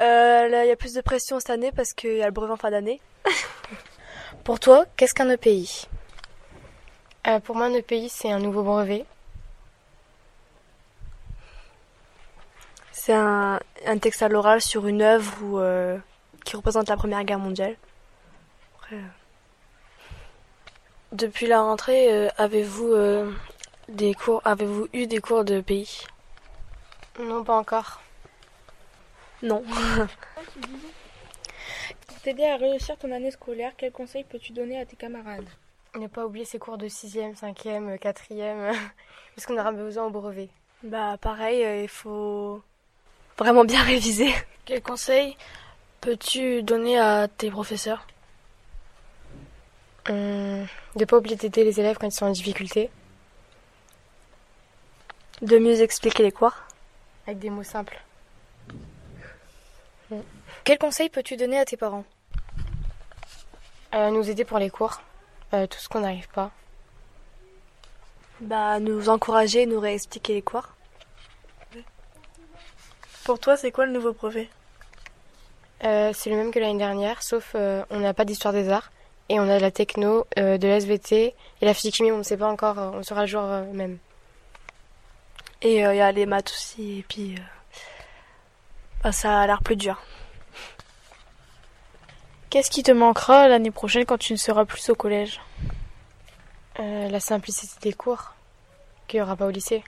Euh, 0.00 0.48
là, 0.48 0.64
il 0.64 0.68
y 0.68 0.72
a 0.72 0.76
plus 0.76 0.94
de 0.94 1.00
pression 1.02 1.38
cette 1.40 1.50
année 1.50 1.72
parce 1.72 1.92
qu'il 1.92 2.16
y 2.16 2.22
a 2.22 2.26
le 2.26 2.32
brevet 2.32 2.52
en 2.52 2.56
fin 2.56 2.70
d'année. 2.70 3.00
Pour 4.44 4.58
toi, 4.58 4.86
qu'est-ce 4.96 5.14
qu'un 5.14 5.28
EPI 5.28 5.88
Euh, 7.26 7.38
pour 7.40 7.54
moi, 7.56 7.66
un 7.66 7.74
EPI, 7.74 8.08
c'est 8.08 8.32
un 8.32 8.38
nouveau 8.38 8.62
brevet. 8.62 9.04
C'est 12.92 13.12
un, 13.12 13.60
un 13.86 13.98
texte 13.98 14.22
à 14.22 14.28
l'oral 14.28 14.60
sur 14.62 14.86
une 14.86 15.02
œuvre 15.02 15.32
où, 15.42 15.58
euh, 15.58 15.98
qui 16.44 16.56
représente 16.56 16.88
la 16.88 16.96
Première 16.96 17.24
Guerre 17.24 17.38
mondiale. 17.38 17.76
Après, 18.76 18.96
euh, 18.96 19.00
Depuis 21.12 21.46
la 21.46 21.60
rentrée, 21.60 22.12
euh, 22.12 22.28
avez-vous 22.38 22.92
euh, 22.92 23.30
des 23.88 24.14
cours, 24.14 24.40
avez-vous 24.44 24.88
eu 24.92 25.06
des 25.06 25.18
cours 25.20 25.44
de 25.44 25.60
pays? 25.60 26.04
Non, 27.18 27.44
pas 27.44 27.56
encore. 27.56 28.00
Non. 29.42 29.62
Pour 32.06 32.20
t'aider 32.22 32.44
à 32.44 32.56
réussir 32.56 32.96
ton 32.98 33.10
année 33.12 33.30
scolaire, 33.30 33.72
quels 33.76 33.92
conseils 33.92 34.24
peux-tu 34.24 34.52
donner 34.52 34.78
à 34.78 34.84
tes 34.84 34.96
camarades? 34.96 35.48
Ne 35.98 36.06
pas 36.06 36.26
oublier 36.26 36.44
ses 36.44 36.58
cours 36.58 36.78
de 36.78 36.86
6e, 36.86 37.34
5e, 37.36 37.98
4e, 37.98 38.74
parce 39.34 39.46
qu'on 39.46 39.58
aura 39.58 39.72
besoin 39.72 40.04
au 40.04 40.10
brevet. 40.10 40.48
Bah 40.82 41.16
pareil, 41.20 41.64
euh, 41.64 41.82
il 41.82 41.88
faut 41.88 42.62
vraiment 43.38 43.64
bien 43.64 43.82
réviser. 43.84 44.32
Quels 44.64 44.82
conseils 44.82 45.36
peux-tu 46.00 46.62
donner 46.62 46.98
à 46.98 47.26
tes 47.28 47.50
professeurs? 47.50 48.06
Hum, 50.08 50.66
de 50.96 51.04
pas 51.04 51.16
oublier 51.18 51.36
d'aider 51.36 51.64
les 51.64 51.78
élèves 51.80 51.98
quand 51.98 52.06
ils 52.06 52.12
sont 52.12 52.26
en 52.26 52.30
difficulté, 52.30 52.90
De 55.42 55.58
mieux 55.58 55.80
expliquer 55.80 56.22
les 56.22 56.32
cours 56.32 56.56
avec 57.26 57.38
des 57.38 57.50
mots 57.50 57.62
simples. 57.62 58.00
Quels 60.64 60.78
conseils 60.78 61.08
peux-tu 61.08 61.36
donner 61.36 61.58
à 61.58 61.64
tes 61.64 61.76
parents? 61.76 62.04
Euh, 63.94 64.10
nous 64.10 64.28
aider 64.30 64.44
pour 64.44 64.58
les 64.58 64.70
cours, 64.70 65.00
euh, 65.52 65.66
tout 65.66 65.78
ce 65.78 65.88
qu'on 65.88 66.00
n'arrive 66.00 66.28
pas. 66.28 66.50
Bah 68.40 68.78
nous 68.78 69.08
encourager, 69.08 69.66
nous 69.66 69.80
réexpliquer 69.80 70.34
les 70.34 70.42
cours. 70.42 70.68
Pour 73.24 73.38
toi, 73.38 73.56
c'est 73.56 73.70
quoi 73.70 73.86
le 73.86 73.92
nouveau 73.92 74.12
brevet 74.12 74.48
Euh, 75.84 76.12
c'est 76.14 76.30
le 76.30 76.36
même 76.36 76.50
que 76.50 76.58
l'année 76.58 76.78
dernière, 76.78 77.22
sauf 77.22 77.52
euh, 77.54 77.84
on 77.90 78.00
n'a 78.00 78.14
pas 78.14 78.24
d'histoire 78.24 78.52
des 78.52 78.68
arts 78.68 78.90
et 79.28 79.38
on 79.40 79.48
a 79.48 79.56
de 79.56 79.62
la 79.62 79.70
techno, 79.70 80.26
euh, 80.38 80.58
de 80.58 80.68
l'SVT 80.68 81.34
et 81.60 81.64
la 81.64 81.74
physique 81.74 81.96
chimie, 81.96 82.12
on 82.12 82.18
ne 82.18 82.22
sait 82.22 82.36
pas 82.36 82.50
encore, 82.50 82.76
on 82.94 83.02
sera 83.02 83.22
le 83.22 83.26
jour 83.26 83.42
euh, 83.42 83.64
même. 83.72 83.98
Et 85.62 85.84
euh, 85.84 85.94
il 85.94 85.98
y 85.98 86.00
a 86.00 86.10
les 86.12 86.26
maths 86.26 86.50
aussi, 86.50 86.98
et 87.00 87.04
puis 87.08 87.34
euh, 87.34 87.40
bah, 89.04 89.12
ça 89.12 89.40
a 89.40 89.46
l'air 89.46 89.62
plus 89.62 89.76
dur. 89.76 90.00
Qu'est-ce 92.50 92.70
qui 92.70 92.82
te 92.82 92.90
manquera 92.90 93.46
l'année 93.46 93.70
prochaine 93.70 94.04
quand 94.04 94.18
tu 94.18 94.32
ne 94.32 94.38
seras 94.38 94.64
plus 94.64 94.90
au 94.90 94.94
collège 94.94 95.40
Euh, 96.80 97.08
la 97.08 97.20
simplicité 97.20 97.74
des 97.80 97.92
cours 97.92 98.34
qu'il 99.06 99.18
n'y 99.18 99.22
aura 99.22 99.36
pas 99.36 99.46
au 99.46 99.50
lycée, 99.50 99.84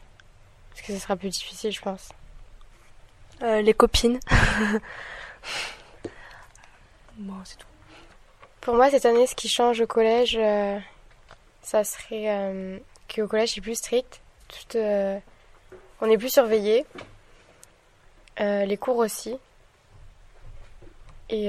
parce 0.71 0.83
que 0.83 0.93
ce 0.93 0.99
sera 0.99 1.17
plus 1.17 1.31
difficile, 1.31 1.73
je 1.73 1.81
pense. 1.81 2.11
Euh, 3.43 3.63
les 3.63 3.73
copines. 3.73 4.21
bon, 7.17 7.35
c'est 7.45 7.57
tout. 7.57 7.67
Pour 8.61 8.75
moi, 8.75 8.91
cette 8.91 9.07
année, 9.07 9.27
ce 9.27 9.35
qui 9.35 9.49
change 9.49 9.81
au 9.81 9.87
collège, 9.87 10.37
euh, 10.39 10.79
ça 11.63 11.83
serait 11.83 12.29
euh, 12.29 12.79
qu'au 13.13 13.27
collège, 13.27 13.55
c'est 13.55 13.61
plus 13.61 13.77
strict. 13.77 14.21
Tout, 14.49 14.79
on 16.01 16.11
est 16.11 16.19
plus 16.19 16.33
surveillé. 16.33 16.85
Les 18.39 18.77
cours 18.77 18.99
aussi. 18.99 19.37
Et 21.31 21.49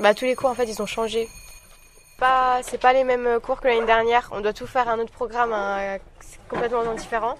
bah, 0.00 0.14
tous 0.14 0.24
les 0.24 0.34
cours, 0.34 0.50
en 0.50 0.54
fait, 0.54 0.64
ils 0.66 0.80
ont 0.82 0.86
changé. 0.86 1.28
Pas, 2.18 2.60
c'est 2.62 2.78
pas 2.78 2.92
les 2.92 3.04
mêmes 3.04 3.38
cours 3.40 3.60
que 3.60 3.68
l'année 3.68 3.86
dernière. 3.86 4.28
On 4.32 4.40
doit 4.40 4.52
tout 4.52 4.66
faire 4.66 4.88
un 4.88 4.98
autre 4.98 5.12
programme, 5.12 5.52
un- 5.52 5.98
c'est 6.20 6.40
complètement 6.48 6.92
différent. 6.94 7.36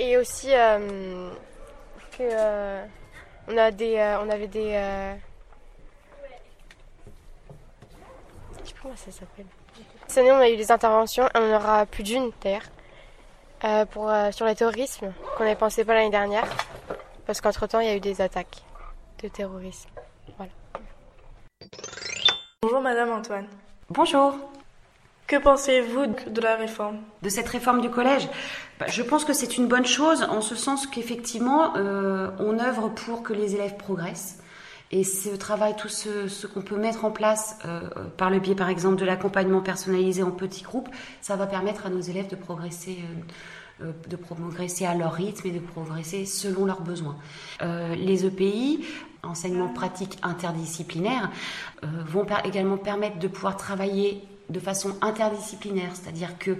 Et 0.00 0.16
aussi 0.16 0.48
euh, 0.52 1.30
que 2.18 2.22
euh, 2.22 2.84
on 3.46 3.56
a 3.56 3.70
des, 3.70 3.96
euh, 3.96 4.18
on 4.20 4.28
avait 4.30 4.48
des, 4.48 4.72
euh, 4.74 5.14
je 8.64 8.68
sais 8.70 8.74
comment 8.82 8.96
ça 8.96 9.12
s'appelle. 9.12 9.46
Cette 10.08 10.18
année, 10.18 10.32
on 10.32 10.38
a 10.38 10.48
eu 10.48 10.56
des 10.56 10.72
interventions, 10.72 11.26
et 11.26 11.38
on 11.38 11.54
aura 11.54 11.86
plus 11.86 12.02
d'une 12.02 12.30
d'ailleurs, 12.42 12.62
euh, 13.64 13.84
pour 13.86 14.08
euh, 14.10 14.32
sur 14.32 14.46
le 14.46 14.54
terrorisme 14.56 15.12
qu'on 15.36 15.44
n'avait 15.44 15.54
pensé 15.56 15.84
pas 15.84 15.94
l'année 15.94 16.10
dernière, 16.10 16.48
parce 17.26 17.40
qu'entre 17.40 17.66
temps, 17.68 17.78
il 17.80 17.86
y 17.86 17.90
a 17.90 17.94
eu 17.94 18.00
des 18.00 18.20
attaques 18.20 18.62
de 19.22 19.28
terrorisme. 19.28 19.88
Bonjour 22.64 22.80
Madame 22.80 23.10
Antoine. 23.10 23.44
Bonjour. 23.90 24.38
Que 25.26 25.36
pensez-vous 25.36 26.06
de 26.30 26.40
la 26.40 26.56
réforme? 26.56 26.96
De 27.20 27.28
cette 27.28 27.46
réforme 27.46 27.82
du 27.82 27.90
collège? 27.90 28.26
Bah, 28.80 28.86
Je 28.88 29.02
pense 29.02 29.26
que 29.26 29.34
c'est 29.34 29.58
une 29.58 29.68
bonne 29.68 29.84
chose 29.84 30.22
en 30.22 30.40
ce 30.40 30.54
sens 30.54 30.86
qu'effectivement, 30.86 31.76
euh, 31.76 32.30
on 32.38 32.58
œuvre 32.58 32.88
pour 32.88 33.22
que 33.22 33.34
les 33.34 33.54
élèves 33.54 33.76
progressent. 33.76 34.38
Et 34.92 35.04
ce 35.04 35.30
travail, 35.30 35.76
tout 35.76 35.88
ce, 35.88 36.28
ce 36.28 36.46
qu'on 36.46 36.62
peut 36.62 36.76
mettre 36.76 37.04
en 37.04 37.10
place 37.10 37.58
euh, 37.66 37.80
par 38.16 38.30
le 38.30 38.38
biais, 38.38 38.54
par 38.54 38.68
exemple, 38.68 38.96
de 38.96 39.04
l'accompagnement 39.04 39.60
personnalisé 39.60 40.22
en 40.22 40.30
petits 40.30 40.62
groupes, 40.62 40.88
ça 41.20 41.36
va 41.36 41.46
permettre 41.46 41.84
à 41.84 41.90
nos 41.90 42.00
élèves 42.00 42.28
de 42.28 42.36
progresser, 42.36 42.98
euh, 43.00 43.14
euh, 43.14 43.63
de 43.80 44.16
progresser 44.16 44.86
à 44.86 44.94
leur 44.94 45.12
rythme 45.12 45.48
et 45.48 45.50
de 45.50 45.58
progresser 45.58 46.26
selon 46.26 46.64
leurs 46.64 46.82
besoins. 46.82 47.16
Euh, 47.62 47.94
les 47.94 48.24
EPI, 48.24 48.84
enseignement 49.22 49.68
pratique 49.68 50.18
interdisciplinaire, 50.22 51.30
euh, 51.82 51.86
vont 52.06 52.26
également 52.44 52.76
permettre 52.76 53.18
de 53.18 53.28
pouvoir 53.28 53.56
travailler 53.56 54.22
de 54.50 54.60
façon 54.60 54.96
interdisciplinaire, 55.00 55.90
c'est-à-dire 55.94 56.38
que 56.38 56.58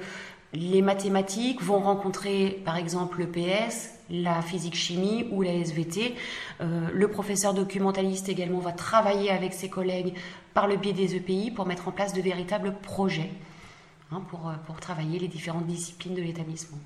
les 0.55 0.83
mathématiques 0.83 1.63
vont 1.63 1.81
rencontrer 1.81 2.63
par 2.65 2.77
exemple 2.77 3.19
le 3.19 3.27
PS, 3.27 3.91
la 4.09 4.41
physique-chimie 4.41 5.29
ou 5.33 5.43
la 5.43 5.53
SVT. 5.53 6.15
Euh, 6.61 6.89
le 6.93 7.09
professeur 7.09 7.55
documentaliste 7.55 8.29
également 8.29 8.61
va 8.61 8.73
travailler 8.73 9.31
avec 9.31 9.53
ses 9.53 9.69
collègues 9.69 10.15
par 10.53 10.69
le 10.69 10.77
biais 10.77 10.93
des 10.93 11.17
EPI 11.17 11.51
pour 11.51 11.67
mettre 11.67 11.89
en 11.89 11.93
place 11.93 12.13
de 12.13 12.23
véritables 12.23 12.75
projets 12.83 13.31
hein, 14.13 14.23
euh, 14.33 14.53
pour 14.67 14.81
travailler 14.81 15.19
les 15.19 15.29
différentes 15.29 15.67
disciplines 15.67 16.15
de 16.15 16.23
l'établissement. 16.23 16.79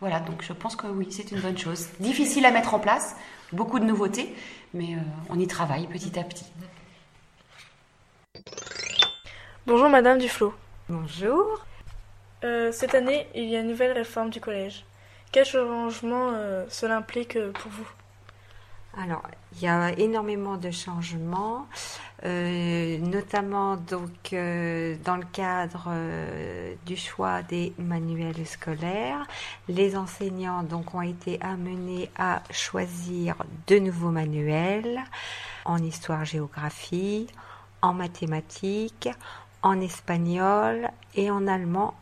Voilà, 0.00 0.20
donc 0.20 0.42
je 0.42 0.52
pense 0.54 0.76
que 0.76 0.86
oui, 0.86 1.08
c'est 1.10 1.30
une 1.30 1.40
bonne 1.40 1.58
chose. 1.58 1.88
Difficile 2.00 2.46
à 2.46 2.50
mettre 2.50 2.72
en 2.72 2.78
place, 2.78 3.16
beaucoup 3.52 3.78
de 3.78 3.84
nouveautés, 3.84 4.34
mais 4.72 4.94
euh, 4.94 5.00
on 5.28 5.38
y 5.38 5.46
travaille 5.46 5.86
petit 5.86 6.18
à 6.18 6.24
petit. 6.24 6.46
Bonjour 9.66 9.90
Madame 9.90 10.18
Duflo. 10.18 10.54
Bonjour. 10.88 11.64
Euh, 12.44 12.72
cette 12.72 12.94
année, 12.94 13.26
il 13.34 13.44
y 13.44 13.56
a 13.56 13.60
une 13.60 13.68
nouvelle 13.68 13.92
réforme 13.92 14.30
du 14.30 14.40
collège. 14.40 14.84
Quel 15.32 15.44
changement 15.44 16.30
euh, 16.32 16.64
cela 16.70 16.96
implique 16.96 17.36
euh, 17.36 17.52
pour 17.52 17.70
vous? 17.70 17.86
Alors, 18.96 19.22
il 19.52 19.62
y 19.62 19.68
a 19.68 19.96
énormément 19.98 20.56
de 20.56 20.72
changements, 20.72 21.68
euh, 22.24 22.98
notamment 22.98 23.76
donc 23.76 24.32
euh, 24.32 24.96
dans 25.04 25.16
le 25.16 25.24
cadre 25.32 25.84
euh, 25.88 26.74
du 26.86 26.96
choix 26.96 27.42
des 27.42 27.72
manuels 27.78 28.44
scolaires. 28.46 29.24
Les 29.68 29.96
enseignants 29.96 30.64
donc 30.64 30.92
ont 30.94 31.02
été 31.02 31.40
amenés 31.40 32.10
à 32.18 32.42
choisir 32.50 33.36
de 33.68 33.78
nouveaux 33.78 34.10
manuels 34.10 35.00
en 35.64 35.78
histoire-géographie, 35.78 37.28
en 37.82 37.94
mathématiques, 37.94 39.08
en 39.62 39.80
espagnol 39.80 40.90
et 41.14 41.30
en 41.30 41.46
allemand 41.46 41.94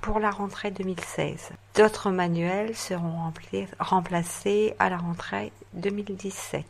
pour 0.00 0.20
la 0.20 0.30
rentrée 0.30 0.70
2016. 0.70 1.50
D'autres 1.74 2.10
manuels 2.10 2.76
seront 2.76 3.32
remplacés 3.78 4.74
à 4.78 4.90
la 4.90 4.96
rentrée 4.96 5.52
2017. 5.74 6.64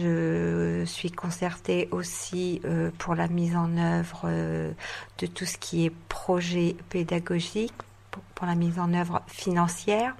Je 0.00 0.84
suis 0.86 1.12
concertée 1.12 1.88
aussi 1.92 2.60
euh, 2.64 2.90
pour 2.98 3.14
la 3.14 3.28
mise 3.28 3.54
en 3.54 3.76
œuvre 3.76 4.22
euh, 4.24 4.72
de 5.18 5.26
tout 5.26 5.44
ce 5.44 5.56
qui 5.56 5.86
est 5.86 5.92
projet 6.08 6.74
pédagogique, 6.88 7.74
pour, 8.34 8.46
la 8.46 8.56
mise 8.56 8.78
en 8.78 8.92
œuvre 8.92 9.22
financière. 9.28 10.16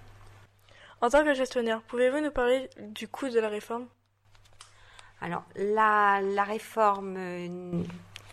En 1.00 1.10
tant 1.10 1.24
que 1.24 1.34
gestionnaire, 1.34 1.82
pouvez-vous 1.82 2.20
nous 2.20 2.30
parler 2.30 2.70
du 2.80 3.08
coût 3.08 3.28
de 3.28 3.40
la 3.40 3.48
réforme? 3.48 3.86
Alors, 5.20 5.42
la, 5.56 6.20
la 6.22 6.44
réforme, 6.44 7.16
euh, 7.18 7.82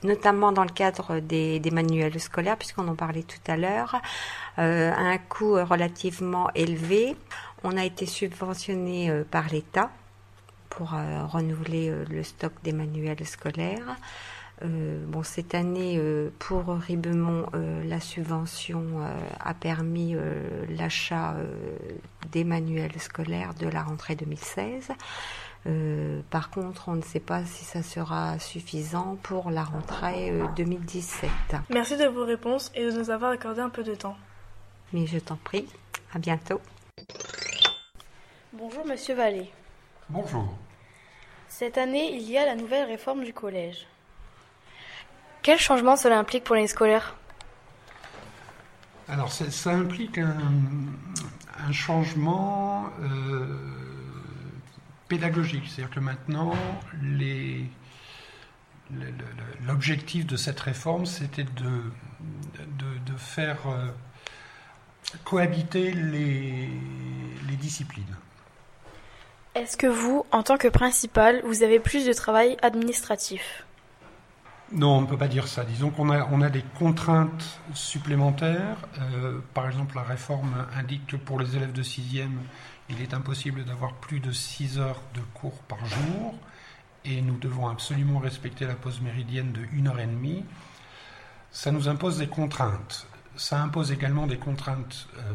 notamment 0.04 0.52
dans 0.52 0.64
le 0.64 0.70
cadre 0.70 1.20
des, 1.20 1.62
manuels 1.72 2.20
scolaires, 2.20 2.58
puisqu'on 2.58 2.88
en 2.88 2.96
parlait 2.96 3.24
tout 3.24 3.52
à 3.52 3.58
l'heure, 3.58 4.02
euh, 4.60 4.92
a 4.92 5.02
un 5.02 5.18
coût 5.18 5.54
relativement 5.54 6.50
élevé. 6.56 7.16
On 7.64 7.78
a 7.78 7.86
été 7.86 8.06
subventionné 8.06 9.10
euh, 9.10 9.24
par 9.30 9.48
l'État 9.50 9.92
pour 10.70 10.94
euh, 10.94 11.26
renouveler 11.26 11.94
le 12.10 12.24
stock 12.24 12.54
des 12.64 12.74
manuels 12.74 13.26
scolaires. 13.26 13.98
Bon, 15.08 15.24
cette 15.24 15.56
année, 15.56 16.00
pour 16.38 16.68
Ribemont, 16.68 17.48
la 17.84 18.00
subvention 18.00 19.00
a 19.40 19.54
permis 19.56 20.16
l'achat 20.70 21.36
des 22.32 22.44
manuels 22.44 23.02
scolaires 23.02 23.56
de 23.56 23.68
la 23.68 23.82
rentrée 23.82 24.16
2016. 24.16 24.90
Euh, 25.68 26.22
par 26.32 26.50
contre, 26.50 26.90
on 26.90 26.94
ne 26.94 27.02
sait 27.02 27.20
pas 27.20 27.46
si 27.46 27.64
ça 27.64 27.84
sera 27.84 28.40
suffisant 28.40 29.18
pour 29.22 29.52
la 29.52 29.64
rentrée 29.64 30.32
euh, 30.32 30.48
2017. 30.56 31.30
Merci 31.70 31.98
de 31.98 32.06
vos 32.06 32.26
réponses 32.26 32.72
et 32.74 32.86
de 32.86 32.92
nous 32.92 33.10
avoir 33.12 33.32
accordé 33.32 33.62
un 33.62 33.70
peu 33.70 33.84
de 33.84 33.94
temps. 33.94 34.18
Mais 34.92 35.06
je 35.06 35.20
t'en 35.20 35.36
prie, 35.36 35.68
à 36.14 36.20
bientôt. 36.20 36.60
Bonjour 38.54 38.86
Monsieur 38.86 39.14
Vallée. 39.16 39.52
Bonjour. 40.10 40.46
Cette 41.48 41.78
année, 41.78 42.16
il 42.16 42.30
y 42.30 42.38
a 42.38 42.46
la 42.46 42.56
nouvelle 42.56 42.88
réforme 42.88 43.24
du 43.24 43.34
collège. 43.34 43.88
Quel 45.44 45.60
changement 45.60 45.96
cela 45.96 46.18
implique 46.18 46.44
pour 46.44 46.56
l'année 46.56 46.68
scolaire 46.68 47.16
Alors, 49.08 49.32
ça, 49.32 49.50
ça 49.52 49.72
implique 49.72 50.18
un, 50.18 50.38
un 51.68 51.72
changement 51.72 52.86
euh, 53.02 53.46
pédagogique. 55.12 55.66
C'est-à-dire 55.68 55.94
que 55.94 56.00
maintenant, 56.00 56.54
les- 57.04 57.70
l'objectif 59.68 60.26
de 60.26 60.38
cette 60.38 60.60
réforme, 60.62 61.06
c'était 61.06 61.44
de, 61.44 61.84
de, 62.80 63.12
de 63.12 63.18
faire 63.18 63.58
euh, 63.68 63.88
cohabiter 65.26 65.92
les, 65.92 66.70
les 67.50 67.56
disciplines. 67.58 68.16
Est-ce 69.54 69.76
que 69.76 69.88
vous, 69.88 70.26
en 70.32 70.44
tant 70.44 70.58
que 70.58 70.70
principal, 70.70 71.42
vous 71.46 71.62
avez 71.62 71.80
plus 71.82 72.06
de 72.06 72.14
travail 72.14 72.56
administratif? 72.62 73.66
Non, 74.72 75.00
on 75.00 75.02
ne 75.02 75.08
peut 75.08 75.18
pas 75.18 75.28
dire 75.28 75.50
ça. 75.50 75.66
Disons 75.66 75.90
qu'on 75.90 76.10
a, 76.10 76.26
on 76.32 76.42
a 76.42 76.50
des 76.50 76.64
contraintes 76.80 77.60
supplémentaires. 77.74 78.78
Euh, 79.02 79.40
par 79.54 79.68
exemple, 79.68 79.96
la 79.98 80.04
réforme 80.04 80.66
indique 80.78 81.06
que 81.08 81.18
pour 81.18 81.38
les 81.38 81.58
élèves 81.58 81.74
de 81.74 81.84
6e, 81.84 82.30
il 82.92 83.02
est 83.02 83.14
impossible 83.14 83.64
d'avoir 83.66 83.94
plus 83.94 84.20
de 84.20 84.32
6 84.32 84.80
heures 84.80 85.02
de 85.14 85.22
cours 85.34 85.60
par 85.64 85.84
jour. 85.86 86.36
Et 87.04 87.22
nous 87.22 87.38
devons 87.38 87.68
absolument 87.68 88.20
respecter 88.20 88.66
la 88.66 88.76
pause 88.76 89.02
méridienne 89.02 89.52
de 89.52 89.62
1 89.76 89.88
heure 89.88 90.00
et 90.00 90.06
demie. 90.06 90.46
Ça 91.52 91.72
nous 91.72 91.88
impose 91.90 92.18
des 92.18 92.28
contraintes. 92.28 93.08
Ça 93.36 93.62
impose 93.62 93.92
également 93.92 94.28
des 94.28 94.38
contraintes 94.38 95.08
euh, 95.18 95.34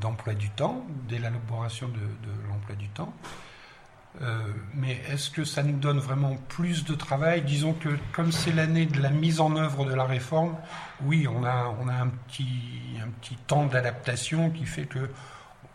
d'emploi 0.00 0.34
du 0.34 0.50
temps, 0.50 0.84
d'élaboration 1.08 1.88
de, 1.88 1.94
de 1.94 2.48
l'emploi 2.48 2.74
du 2.74 2.88
temps. 2.88 3.14
Euh, 4.20 4.52
mais 4.74 5.00
est-ce 5.08 5.30
que 5.30 5.44
ça 5.44 5.62
nous 5.62 5.78
donne 5.78 5.98
vraiment 5.98 6.36
plus 6.48 6.84
de 6.84 6.94
travail? 6.94 7.42
Disons 7.42 7.72
que 7.72 7.88
comme 8.12 8.30
c'est 8.30 8.52
l'année 8.52 8.84
de 8.84 9.00
la 9.00 9.08
mise 9.08 9.40
en 9.40 9.56
œuvre 9.56 9.86
de 9.86 9.94
la 9.94 10.04
réforme, 10.04 10.56
oui, 11.02 11.26
on 11.26 11.44
a, 11.44 11.74
on 11.80 11.88
a 11.88 11.94
un, 11.94 12.08
petit, 12.08 12.98
un 13.02 13.08
petit 13.08 13.36
temps 13.46 13.66
d'adaptation 13.66 14.50
qui 14.50 14.66
fait 14.66 14.84
que 14.84 15.08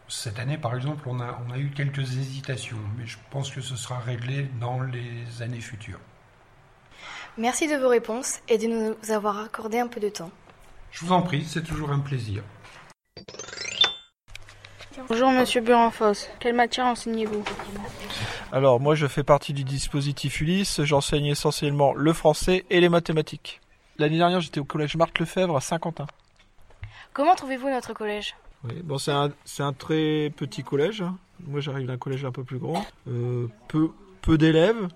cette 0.07 0.39
année, 0.39 0.57
par 0.57 0.75
exemple, 0.75 1.03
on 1.07 1.19
a, 1.19 1.39
on 1.47 1.51
a 1.51 1.57
eu 1.57 1.71
quelques 1.71 1.99
hésitations, 1.99 2.77
mais 2.97 3.05
je 3.05 3.17
pense 3.29 3.51
que 3.51 3.61
ce 3.61 3.75
sera 3.75 3.99
réglé 3.99 4.49
dans 4.59 4.81
les 4.81 5.41
années 5.41 5.61
futures. 5.61 5.99
Merci 7.37 7.67
de 7.67 7.75
vos 7.75 7.89
réponses 7.89 8.39
et 8.47 8.57
de 8.57 8.67
nous 8.67 9.11
avoir 9.11 9.39
accordé 9.39 9.79
un 9.79 9.87
peu 9.87 9.99
de 9.99 10.09
temps. 10.09 10.31
Je 10.91 11.05
vous 11.05 11.11
en 11.11 11.21
prie, 11.21 11.45
c'est 11.45 11.63
toujours 11.63 11.91
un 11.91 11.99
plaisir. 11.99 12.41
Bonjour 15.09 15.31
Monsieur 15.31 15.61
Burenfos. 15.61 16.27
Quelle 16.39 16.55
matière 16.55 16.87
enseignez-vous? 16.87 17.43
Alors 18.51 18.79
moi 18.79 18.95
je 18.95 19.05
fais 19.05 19.23
partie 19.23 19.53
du 19.53 19.63
dispositif 19.63 20.41
Ulysse, 20.41 20.81
j'enseigne 20.83 21.27
essentiellement 21.27 21.93
le 21.93 22.13
français 22.13 22.65
et 22.69 22.79
les 22.81 22.89
mathématiques. 22.89 23.61
L'année 23.99 24.17
dernière 24.17 24.41
j'étais 24.41 24.59
au 24.59 24.65
collège 24.65 24.95
Marthe 24.95 25.19
Lefebvre 25.19 25.55
à 25.55 25.61
Saint-Quentin. 25.61 26.07
Comment 27.13 27.35
trouvez-vous 27.35 27.69
notre 27.69 27.93
collège? 27.93 28.35
Oui, 28.63 28.81
bon 28.83 28.97
c'est 28.97 29.11
un, 29.11 29.31
c'est 29.45 29.63
un 29.63 29.73
très 29.73 30.31
petit 30.35 30.63
collège. 30.63 31.01
hein. 31.01 31.17
Moi 31.45 31.59
j'arrive 31.59 31.87
d'un 31.87 31.97
collège 31.97 32.25
un 32.25 32.31
peu 32.31 32.43
plus 32.43 32.57
grand. 32.59 32.85
Euh, 33.07 33.47
peu 33.67 33.89
peu 34.21 34.37
d'élèves, 34.37 34.87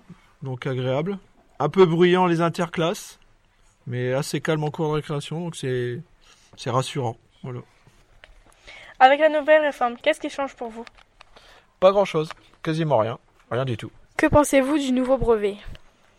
donc 0.42 0.66
agréable. 0.66 1.18
Un 1.58 1.68
peu 1.68 1.86
bruyant 1.86 2.26
les 2.26 2.40
interclasses, 2.40 3.18
mais 3.86 4.12
assez 4.12 4.40
calme 4.40 4.64
en 4.64 4.70
cours 4.70 4.88
de 4.88 4.94
récréation, 4.94 5.40
donc 5.40 5.56
c'est 5.56 6.00
c'est 6.56 6.70
rassurant. 6.70 7.16
Voilà. 7.42 7.60
Avec 8.98 9.20
la 9.20 9.28
nouvelle 9.28 9.62
réforme, 9.62 9.96
qu'est-ce 10.02 10.20
qui 10.20 10.30
change 10.30 10.54
pour 10.54 10.68
vous? 10.68 10.84
Pas 11.80 11.92
grand-chose, 11.92 12.30
quasiment 12.62 12.98
rien, 12.98 13.18
rien 13.50 13.64
du 13.64 13.76
tout. 13.76 13.90
Que 14.16 14.26
pensez-vous 14.26 14.78
du 14.78 14.92
nouveau 14.92 15.18
brevet? 15.18 15.56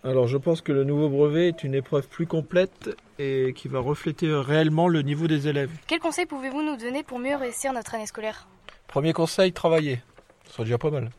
Alors 0.06 0.28
je 0.28 0.36
pense 0.36 0.62
que 0.62 0.74
le 0.74 0.84
nouveau 0.84 1.08
brevet 1.08 1.48
est 1.48 1.64
une 1.64 1.74
épreuve 1.74 2.10
plus 2.10 2.28
complète 2.28 2.90
et 3.20 3.54
qui 3.56 3.70
va 3.70 3.80
refléter 3.80 4.34
réellement 4.34 4.90
le 4.90 5.02
niveau 5.02 5.28
des 5.28 5.48
élèves. 5.48 5.72
Quels 5.88 6.02
conseils 6.02 6.26
pouvez-vous 6.26 6.62
nous 6.62 6.76
donner 6.76 7.04
pour 7.04 7.20
mieux 7.20 7.38
réussir 7.38 7.72
notre 7.72 7.96
année 7.96 8.06
scolaire? 8.06 8.46
Premier 8.88 9.14
conseil, 9.14 9.54
travailler. 9.54 10.02
Ce 10.46 10.54
serait 10.54 10.66
déjà 10.66 10.78
pas 10.78 10.90
mal. 10.90 11.10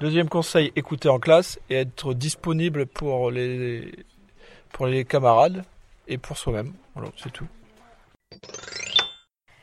Deuxième 0.00 0.28
conseil, 0.28 0.72
écouter 0.76 1.08
en 1.08 1.18
classe 1.18 1.58
et 1.70 1.76
être 1.76 2.12
disponible 2.12 2.84
pour 2.84 3.30
les, 3.30 3.92
pour 4.72 4.86
les 4.86 5.06
camarades 5.06 5.64
et 6.06 6.18
pour 6.18 6.36
soi-même. 6.36 6.74
Voilà, 6.94 7.10
c'est 7.16 7.32
tout. 7.32 7.46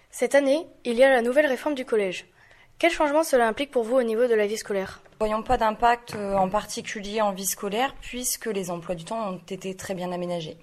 Cette 0.10 0.34
année, 0.34 0.66
il 0.86 0.96
y 0.96 1.04
a 1.04 1.10
la 1.10 1.22
nouvelle 1.22 1.46
réforme 1.46 1.76
du 1.76 1.86
collège. 1.86 2.26
Quel 2.80 2.92
changement 2.92 3.24
cela 3.24 3.46
implique 3.46 3.72
pour 3.72 3.84
vous 3.84 3.98
au 3.98 4.04
niveau 4.04 4.26
de 4.28 4.34
la 4.34 4.48
vie 4.48 4.56
scolaire? 4.56 5.02
Nous 5.12 5.28
voyons 5.28 5.44
pas 5.44 5.58
d'impact 5.58 6.16
euh, 6.16 6.36
en 6.36 6.48
particulier 6.48 7.20
en 7.20 7.34
vie 7.34 7.46
scolaire 7.46 7.94
puisque 8.00 8.46
les 8.46 8.72
emplois 8.72 8.96
du 8.96 9.04
temps 9.04 9.32
ont 9.32 9.42
été 9.50 9.76
très 9.76 9.94
bien 9.94 10.14
aménagés. 10.14 10.56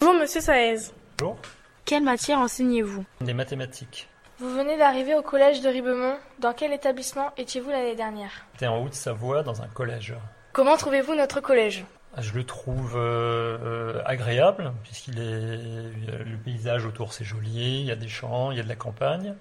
Bonjour 0.00 0.18
Monsieur 0.18 0.40
Saez. 0.40 0.90
Bonjour. 1.18 1.36
Quelle 1.84 2.02
matière 2.02 2.38
enseignez-vous? 2.38 3.04
Des 3.20 3.34
mathématiques. 3.34 4.08
Vous 4.38 4.48
venez 4.48 4.78
d'arriver 4.78 5.14
au 5.14 5.20
collège 5.20 5.60
de 5.60 5.68
Ribemont. 5.68 6.16
Dans 6.38 6.54
quel 6.54 6.72
établissement 6.72 7.32
étiez-vous 7.36 7.68
l'année 7.68 7.94
dernière? 7.94 8.46
J'étais 8.54 8.68
en 8.68 8.82
Haute-Savoie 8.82 9.42
dans 9.42 9.60
un 9.60 9.68
collège. 9.68 10.14
Comment 10.54 10.78
trouvez-vous 10.78 11.14
notre 11.14 11.42
collège? 11.42 11.84
Je 12.16 12.32
le 12.32 12.44
trouve 12.44 12.96
euh, 12.96 13.58
euh, 13.60 14.02
agréable 14.06 14.72
puisqu'il 14.82 15.18
est 15.18 16.24
le 16.24 16.38
paysage 16.42 16.86
autour 16.86 17.12
c'est 17.12 17.24
joli, 17.24 17.80
il 17.80 17.84
y 17.84 17.90
a 17.90 17.96
des 17.96 18.08
champs, 18.08 18.50
il 18.50 18.56
y 18.56 18.60
a 18.60 18.62
de 18.62 18.68
la 18.68 18.76
campagne. 18.76 19.34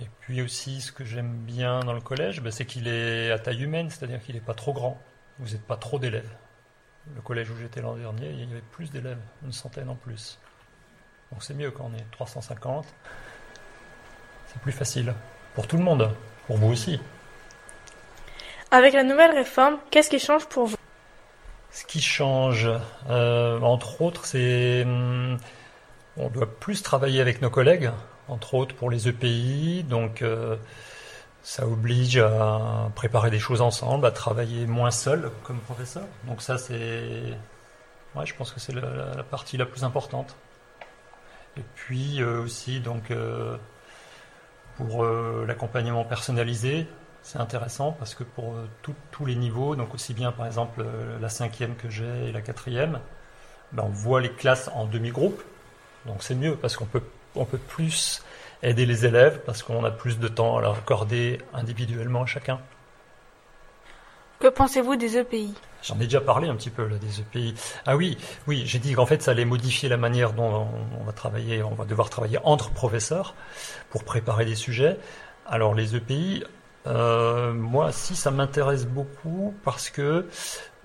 Et 0.00 0.06
puis 0.20 0.42
aussi 0.42 0.80
ce 0.80 0.92
que 0.92 1.04
j'aime 1.04 1.32
bien 1.32 1.80
dans 1.80 1.92
le 1.92 2.00
collège, 2.00 2.40
ben, 2.40 2.52
c'est 2.52 2.64
qu'il 2.64 2.86
est 2.88 3.30
à 3.32 3.38
taille 3.38 3.62
humaine, 3.62 3.90
c'est-à-dire 3.90 4.20
qu'il 4.22 4.34
n'est 4.34 4.40
pas 4.40 4.54
trop 4.54 4.72
grand. 4.72 5.00
Vous 5.38 5.50
n'êtes 5.50 5.66
pas 5.66 5.76
trop 5.76 5.98
d'élèves. 5.98 6.30
Le 7.14 7.20
collège 7.22 7.50
où 7.50 7.56
j'étais 7.56 7.80
l'an 7.80 7.94
dernier, 7.94 8.30
il 8.30 8.40
y 8.40 8.50
avait 8.50 8.62
plus 8.72 8.90
d'élèves, 8.90 9.20
une 9.44 9.52
centaine 9.52 9.88
en 9.88 9.94
plus. 9.94 10.38
Donc 11.32 11.42
c'est 11.42 11.54
mieux 11.54 11.70
quand 11.70 11.90
on 11.92 11.96
est 11.96 12.10
350. 12.12 12.86
C'est 14.46 14.60
plus 14.60 14.72
facile. 14.72 15.14
Pour 15.54 15.66
tout 15.66 15.76
le 15.76 15.82
monde. 15.82 16.10
Pour 16.46 16.56
vous 16.56 16.68
aussi. 16.68 17.00
Avec 18.70 18.94
la 18.94 19.02
nouvelle 19.02 19.32
réforme, 19.32 19.78
qu'est-ce 19.90 20.10
qui 20.10 20.18
change 20.18 20.46
pour 20.46 20.66
vous? 20.66 20.76
Ce 21.70 21.84
qui 21.84 22.00
change, 22.00 22.68
euh, 23.08 23.60
entre 23.60 24.00
autres, 24.02 24.24
c'est. 24.26 24.82
hum, 24.82 25.38
On 26.16 26.28
doit 26.28 26.58
plus 26.58 26.82
travailler 26.82 27.20
avec 27.20 27.42
nos 27.42 27.50
collègues, 27.50 27.90
entre 28.28 28.54
autres 28.54 28.74
pour 28.74 28.90
les 28.90 29.08
EPI. 29.08 29.84
Donc 29.84 30.22
euh, 30.22 30.56
ça 31.42 31.66
oblige 31.66 32.18
à 32.18 32.90
préparer 32.94 33.30
des 33.30 33.38
choses 33.38 33.60
ensemble, 33.60 34.06
à 34.06 34.10
travailler 34.10 34.66
moins 34.66 34.90
seul 34.90 35.30
comme 35.44 35.58
professeur. 35.60 36.04
Donc 36.26 36.42
ça, 36.42 36.58
c'est. 36.58 37.34
Ouais, 38.14 38.26
je 38.26 38.34
pense 38.34 38.52
que 38.52 38.60
c'est 38.60 38.74
la, 38.74 39.22
partie 39.30 39.56
la 39.56 39.66
plus 39.66 39.84
importante. 39.84 40.36
Et 41.56 41.64
puis 41.74 42.20
euh, 42.22 42.42
aussi, 42.42 42.80
donc. 42.80 43.10
euh, 43.10 43.56
pour 44.76 45.04
l'accompagnement 45.04 46.04
personnalisé, 46.04 46.86
c'est 47.24 47.40
intéressant 47.40 47.90
parce 47.90 48.14
que 48.14 48.22
pour 48.22 48.54
tous 49.10 49.26
les 49.26 49.34
niveaux, 49.34 49.74
donc 49.74 49.92
aussi 49.92 50.14
bien 50.14 50.30
par 50.30 50.46
exemple 50.46 50.84
la 51.20 51.28
cinquième 51.28 51.74
que 51.74 51.90
j'ai 51.90 52.28
et 52.28 52.30
la 52.30 52.42
quatrième, 52.42 53.00
ben, 53.72 53.82
on 53.84 53.90
voit 53.90 54.20
les 54.20 54.30
classes 54.30 54.70
en 54.74 54.86
demi-groupe, 54.86 55.42
donc 56.06 56.22
c'est 56.22 56.34
mieux 56.34 56.54
parce 56.56 56.76
qu'on 56.76 56.86
peut, 56.86 57.02
on 57.34 57.44
peut 57.44 57.58
plus 57.58 58.22
aider 58.62 58.86
les 58.86 59.06
élèves 59.06 59.40
parce 59.46 59.62
qu'on 59.62 59.84
a 59.84 59.90
plus 59.90 60.18
de 60.18 60.28
temps 60.28 60.56
à 60.56 60.60
leur 60.60 60.78
accorder 60.78 61.38
individuellement 61.54 62.22
à 62.22 62.26
chacun. 62.26 62.60
Que 64.40 64.48
pensez-vous 64.48 64.96
des 64.96 65.16
EPI 65.18 65.52
J'en 65.82 65.96
ai 65.96 66.04
déjà 66.04 66.20
parlé 66.20 66.48
un 66.48 66.54
petit 66.54 66.70
peu 66.70 66.86
là, 66.86 66.96
des 66.96 67.20
EPI. 67.20 67.54
Ah 67.86 67.96
oui, 67.96 68.18
oui, 68.46 68.62
j'ai 68.66 68.78
dit 68.78 68.92
qu'en 68.92 69.06
fait 69.06 69.22
ça 69.22 69.32
allait 69.32 69.44
modifier 69.44 69.88
la 69.88 69.96
manière 69.96 70.32
dont 70.32 70.48
on, 70.48 71.00
on 71.00 71.04
va 71.04 71.12
travailler, 71.12 71.62
on 71.62 71.74
va 71.74 71.84
devoir 71.84 72.10
travailler 72.10 72.38
entre 72.44 72.70
professeurs 72.70 73.34
pour 73.90 74.04
préparer 74.04 74.44
des 74.44 74.54
sujets. 74.54 74.96
Alors 75.46 75.74
les 75.74 75.96
EPI, 75.96 76.44
euh, 76.88 77.52
moi 77.52 77.92
si 77.92 78.16
ça 78.16 78.30
m'intéresse 78.30 78.86
beaucoup 78.86 79.54
parce 79.62 79.90
que 79.90 80.26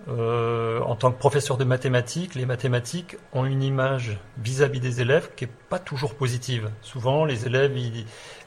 euh, 0.10 0.82
en 0.82 0.96
tant 0.96 1.12
que 1.12 1.18
professeur 1.18 1.56
de 1.58 1.64
mathématiques, 1.64 2.36
les 2.36 2.46
mathématiques 2.46 3.16
ont 3.32 3.46
une 3.46 3.64
image 3.64 4.18
vis-à-vis 4.38 4.82
des 4.82 5.00
élèves 5.00 5.30
qui 5.36 5.46
est 5.46 5.52
pas 5.70 5.80
toujours 5.80 6.16
positive. 6.16 6.70
Souvent 6.82 7.24
les 7.24 7.46
élèves, 7.46 7.74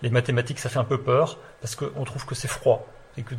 les 0.03 0.11
mathématiques 0.11 0.59
ça 0.59 0.69
fait 0.69 0.79
un 0.79 0.85
peu 0.85 1.01
peur 1.01 1.38
parce 1.62 1.75
qu'on 1.77 2.05
trouve 2.05 2.27
que 2.27 2.35
c'est 2.35 2.49
froid 2.49 2.87
et 3.16 3.23
que 3.23 3.35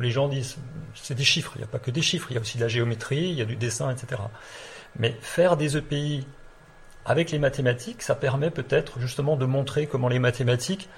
les 0.00 0.10
gens 0.10 0.28
disent 0.28 0.58
c'est 0.94 1.14
des 1.14 1.24
chiffres, 1.24 1.52
il 1.54 1.58
n'y 1.58 1.64
a 1.64 1.68
pas 1.68 1.78
que 1.78 1.90
des 1.90 2.02
chiffres, 2.02 2.26
il 2.30 2.34
y 2.34 2.36
a 2.36 2.40
aussi 2.40 2.58
de 2.58 2.62
la 2.62 2.68
géométrie, 2.68 3.30
il 3.30 3.34
y 3.34 3.42
a 3.42 3.46
du 3.46 3.56
dessin, 3.56 3.90
etc. 3.90 4.20
Mais 4.98 5.16
faire 5.22 5.56
des 5.56 5.78
EPI 5.78 6.26
avec 7.06 7.30
les 7.30 7.38
mathématiques, 7.38 8.02
ça 8.02 8.14
permet 8.14 8.50
peut-être 8.50 9.00
justement 9.00 9.36
de 9.36 9.46
montrer 9.46 9.86
comment 9.86 10.08
les 10.08 10.18
mathématiques 10.18 10.90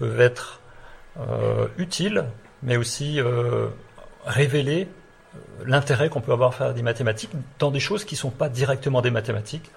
peuvent 0.00 0.20
être 0.20 0.60
euh, 1.18 1.68
utiles, 1.78 2.24
mais 2.62 2.76
aussi 2.76 3.20
euh, 3.20 3.68
révéler 4.24 4.88
euh, 4.88 5.64
l'intérêt 5.66 6.08
qu'on 6.08 6.20
peut 6.20 6.32
avoir 6.32 6.50
à 6.50 6.52
faire 6.52 6.74
des 6.74 6.82
mathématiques 6.82 7.30
dans 7.58 7.70
des 7.70 7.80
choses 7.80 8.04
qui 8.04 8.14
ne 8.14 8.18
sont 8.18 8.30
pas 8.30 8.48
directement 8.48 9.02
des 9.02 9.10
mathématiques. 9.10 9.70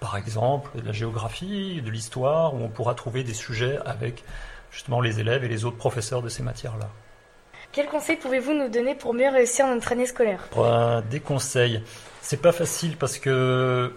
Par 0.00 0.16
exemple, 0.16 0.70
de 0.78 0.86
la 0.86 0.92
géographie, 0.92 1.80
de 1.80 1.90
l'histoire, 1.90 2.54
où 2.54 2.58
on 2.58 2.68
pourra 2.68 2.94
trouver 2.94 3.24
des 3.24 3.34
sujets 3.34 3.78
avec 3.86 4.22
justement 4.70 5.00
les 5.00 5.20
élèves 5.20 5.44
et 5.44 5.48
les 5.48 5.64
autres 5.64 5.76
professeurs 5.76 6.20
de 6.20 6.28
ces 6.28 6.42
matières-là. 6.42 6.88
Quels 7.72 7.86
conseils 7.86 8.16
pouvez-vous 8.16 8.52
nous 8.52 8.68
donner 8.68 8.94
pour 8.94 9.14
mieux 9.14 9.28
réussir 9.28 9.66
notre 9.66 9.90
année 9.92 10.06
scolaire? 10.06 10.40
Pour, 10.50 10.66
euh, 10.66 11.00
des 11.10 11.20
conseils. 11.20 11.82
C'est 12.20 12.40
pas 12.40 12.52
facile 12.52 12.96
parce 12.96 13.18
que 13.18 13.92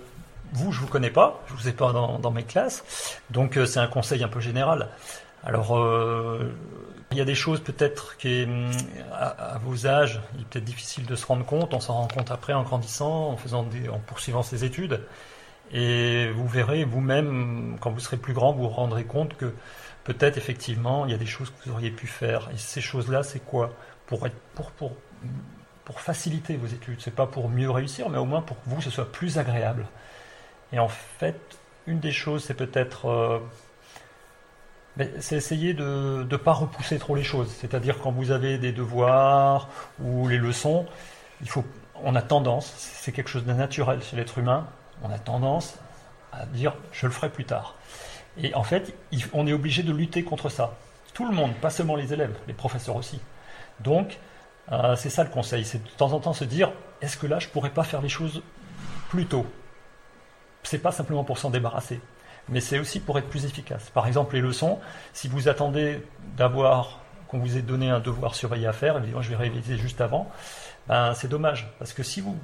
vous, 0.53 0.71
je 0.71 0.79
vous 0.79 0.87
connais 0.87 1.09
pas, 1.09 1.43
je 1.47 1.53
vous 1.53 1.67
ai 1.67 1.73
pas 1.73 1.91
dans, 1.91 2.19
dans 2.19 2.31
mes 2.31 2.43
classes, 2.43 3.19
donc 3.29 3.59
c'est 3.65 3.79
un 3.79 3.87
conseil 3.87 4.23
un 4.23 4.29
peu 4.29 4.39
général. 4.39 4.89
Alors, 5.47 5.77
euh, 5.77 6.51
il 7.11 7.17
y 7.17 7.21
a 7.21 7.25
des 7.25 7.33
choses 7.33 7.61
peut-être 7.61 8.17
qui, 8.17 8.45
à, 9.13 9.53
à 9.53 9.57
vos 9.59 9.87
âges, 9.87 10.19
il 10.35 10.41
est 10.41 10.43
peut-être 10.43 10.65
difficile 10.65 11.05
de 11.05 11.15
se 11.15 11.25
rendre 11.25 11.45
compte. 11.45 11.73
On 11.73 11.79
s'en 11.79 11.93
rend 11.93 12.09
compte 12.09 12.31
après 12.31 12.51
en 12.51 12.63
grandissant, 12.63 13.29
en 13.29 13.37
faisant 13.37 13.63
des, 13.63 13.87
en 13.87 13.99
poursuivant 13.99 14.43
ses 14.43 14.65
études, 14.65 14.99
et 15.71 16.29
vous 16.31 16.47
verrez 16.49 16.83
vous-même 16.83 17.77
quand 17.79 17.91
vous 17.91 18.01
serez 18.01 18.17
plus 18.17 18.33
grand, 18.33 18.51
vous 18.51 18.63
vous 18.63 18.67
rendrez 18.67 19.05
compte 19.05 19.37
que 19.37 19.53
peut-être 20.03 20.37
effectivement 20.37 21.05
il 21.05 21.11
y 21.11 21.15
a 21.15 21.17
des 21.17 21.25
choses 21.25 21.49
que 21.49 21.69
vous 21.69 21.75
auriez 21.75 21.91
pu 21.91 22.07
faire. 22.07 22.49
Et 22.53 22.57
ces 22.57 22.81
choses-là, 22.81 23.23
c'est 23.23 23.39
quoi? 23.39 23.71
Pour 24.05 24.27
être, 24.27 24.35
pour, 24.53 24.71
pour, 24.71 24.91
pour 25.85 26.01
faciliter 26.01 26.57
vos 26.57 26.67
études. 26.67 26.99
C'est 26.99 27.15
pas 27.15 27.25
pour 27.25 27.47
mieux 27.47 27.71
réussir, 27.71 28.09
mais 28.09 28.17
au 28.17 28.25
moins 28.25 28.41
pour 28.41 28.61
que 28.61 28.69
vous 28.69 28.81
ce 28.81 28.89
soit 28.89 29.09
plus 29.09 29.37
agréable. 29.37 29.85
Et 30.73 30.79
en 30.79 30.89
fait, 30.89 31.39
une 31.85 31.99
des 31.99 32.11
choses, 32.11 32.43
c'est 32.43 32.53
peut-être 32.53 33.05
euh, 33.05 33.39
c'est 35.19 35.35
essayer 35.35 35.73
de 35.73 36.25
ne 36.29 36.37
pas 36.37 36.53
repousser 36.53 36.97
trop 36.99 37.15
les 37.15 37.23
choses. 37.23 37.49
C'est-à-dire 37.59 37.99
quand 37.99 38.11
vous 38.11 38.31
avez 38.31 38.57
des 38.57 38.71
devoirs 38.71 39.69
ou 39.99 40.27
les 40.27 40.37
leçons, 40.37 40.85
il 41.41 41.49
faut, 41.49 41.63
on 42.03 42.15
a 42.15 42.21
tendance, 42.21 42.73
c'est 42.77 43.11
quelque 43.11 43.29
chose 43.29 43.45
de 43.45 43.53
naturel 43.53 44.01
chez 44.01 44.15
l'être 44.15 44.37
humain, 44.37 44.67
on 45.03 45.11
a 45.11 45.19
tendance 45.19 45.77
à 46.31 46.45
dire 46.45 46.75
je 46.91 47.05
le 47.05 47.11
ferai 47.11 47.29
plus 47.29 47.45
tard. 47.45 47.75
Et 48.37 48.53
en 48.53 48.63
fait, 48.63 48.93
on 49.33 49.47
est 49.47 49.53
obligé 49.53 49.83
de 49.83 49.91
lutter 49.91 50.23
contre 50.23 50.49
ça. 50.49 50.75
Tout 51.13 51.25
le 51.25 51.33
monde, 51.33 51.53
pas 51.55 51.69
seulement 51.69 51.95
les 51.95 52.13
élèves, 52.13 52.35
les 52.47 52.53
professeurs 52.53 52.95
aussi. 52.95 53.19
Donc, 53.79 54.19
euh, 54.71 54.95
c'est 54.95 55.09
ça 55.09 55.23
le 55.23 55.29
conseil, 55.29 55.65
c'est 55.65 55.83
de 55.83 55.89
temps 55.89 56.13
en 56.13 56.19
temps 56.19 56.33
se 56.33 56.43
dire 56.43 56.71
est-ce 57.01 57.17
que 57.17 57.27
là, 57.27 57.39
je 57.39 57.47
pourrais 57.47 57.69
pas 57.69 57.83
faire 57.83 58.01
les 58.01 58.09
choses 58.09 58.41
plus 59.09 59.25
tôt? 59.25 59.45
C'est 60.63 60.79
pas 60.79 60.91
simplement 60.91 61.23
pour 61.23 61.37
s'en 61.37 61.49
débarrasser, 61.49 62.01
mais 62.49 62.61
c'est 62.61 62.79
aussi 62.79 62.99
pour 62.99 63.17
être 63.17 63.27
plus 63.27 63.45
efficace. 63.45 63.89
Par 63.89 64.07
exemple, 64.07 64.35
les 64.35 64.41
leçons, 64.41 64.79
si 65.13 65.27
vous 65.27 65.47
attendez 65.47 66.03
d'avoir 66.37 66.99
qu'on 67.27 67.39
vous 67.39 67.57
ait 67.57 67.61
donné 67.61 67.89
un 67.89 67.99
devoir 67.99 68.35
surveillé 68.35 68.67
à 68.67 68.73
faire, 68.73 68.97
évidemment, 68.97 69.21
je 69.21 69.29
vais 69.29 69.35
réviser 69.35 69.77
juste 69.77 69.99
avant, 69.99 70.31
ben, 70.87 71.13
c'est 71.13 71.27
dommage, 71.27 71.69
parce 71.79 71.91
que 71.91 72.03
si 72.03 72.21
vous 72.21 72.37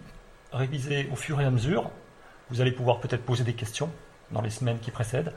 révisez 0.51 1.09
au 1.11 1.15
fur 1.15 1.39
et 1.39 1.45
à 1.45 1.49
mesure, 1.49 1.89
vous 2.49 2.59
allez 2.59 2.71
pouvoir 2.73 2.99
peut-être 2.99 3.23
poser 3.23 3.43
des 3.45 3.53
questions 3.53 3.89
dans 4.31 4.41
les 4.41 4.49
semaines 4.49 4.79
qui 4.79 4.91
précèdent, 4.91 5.33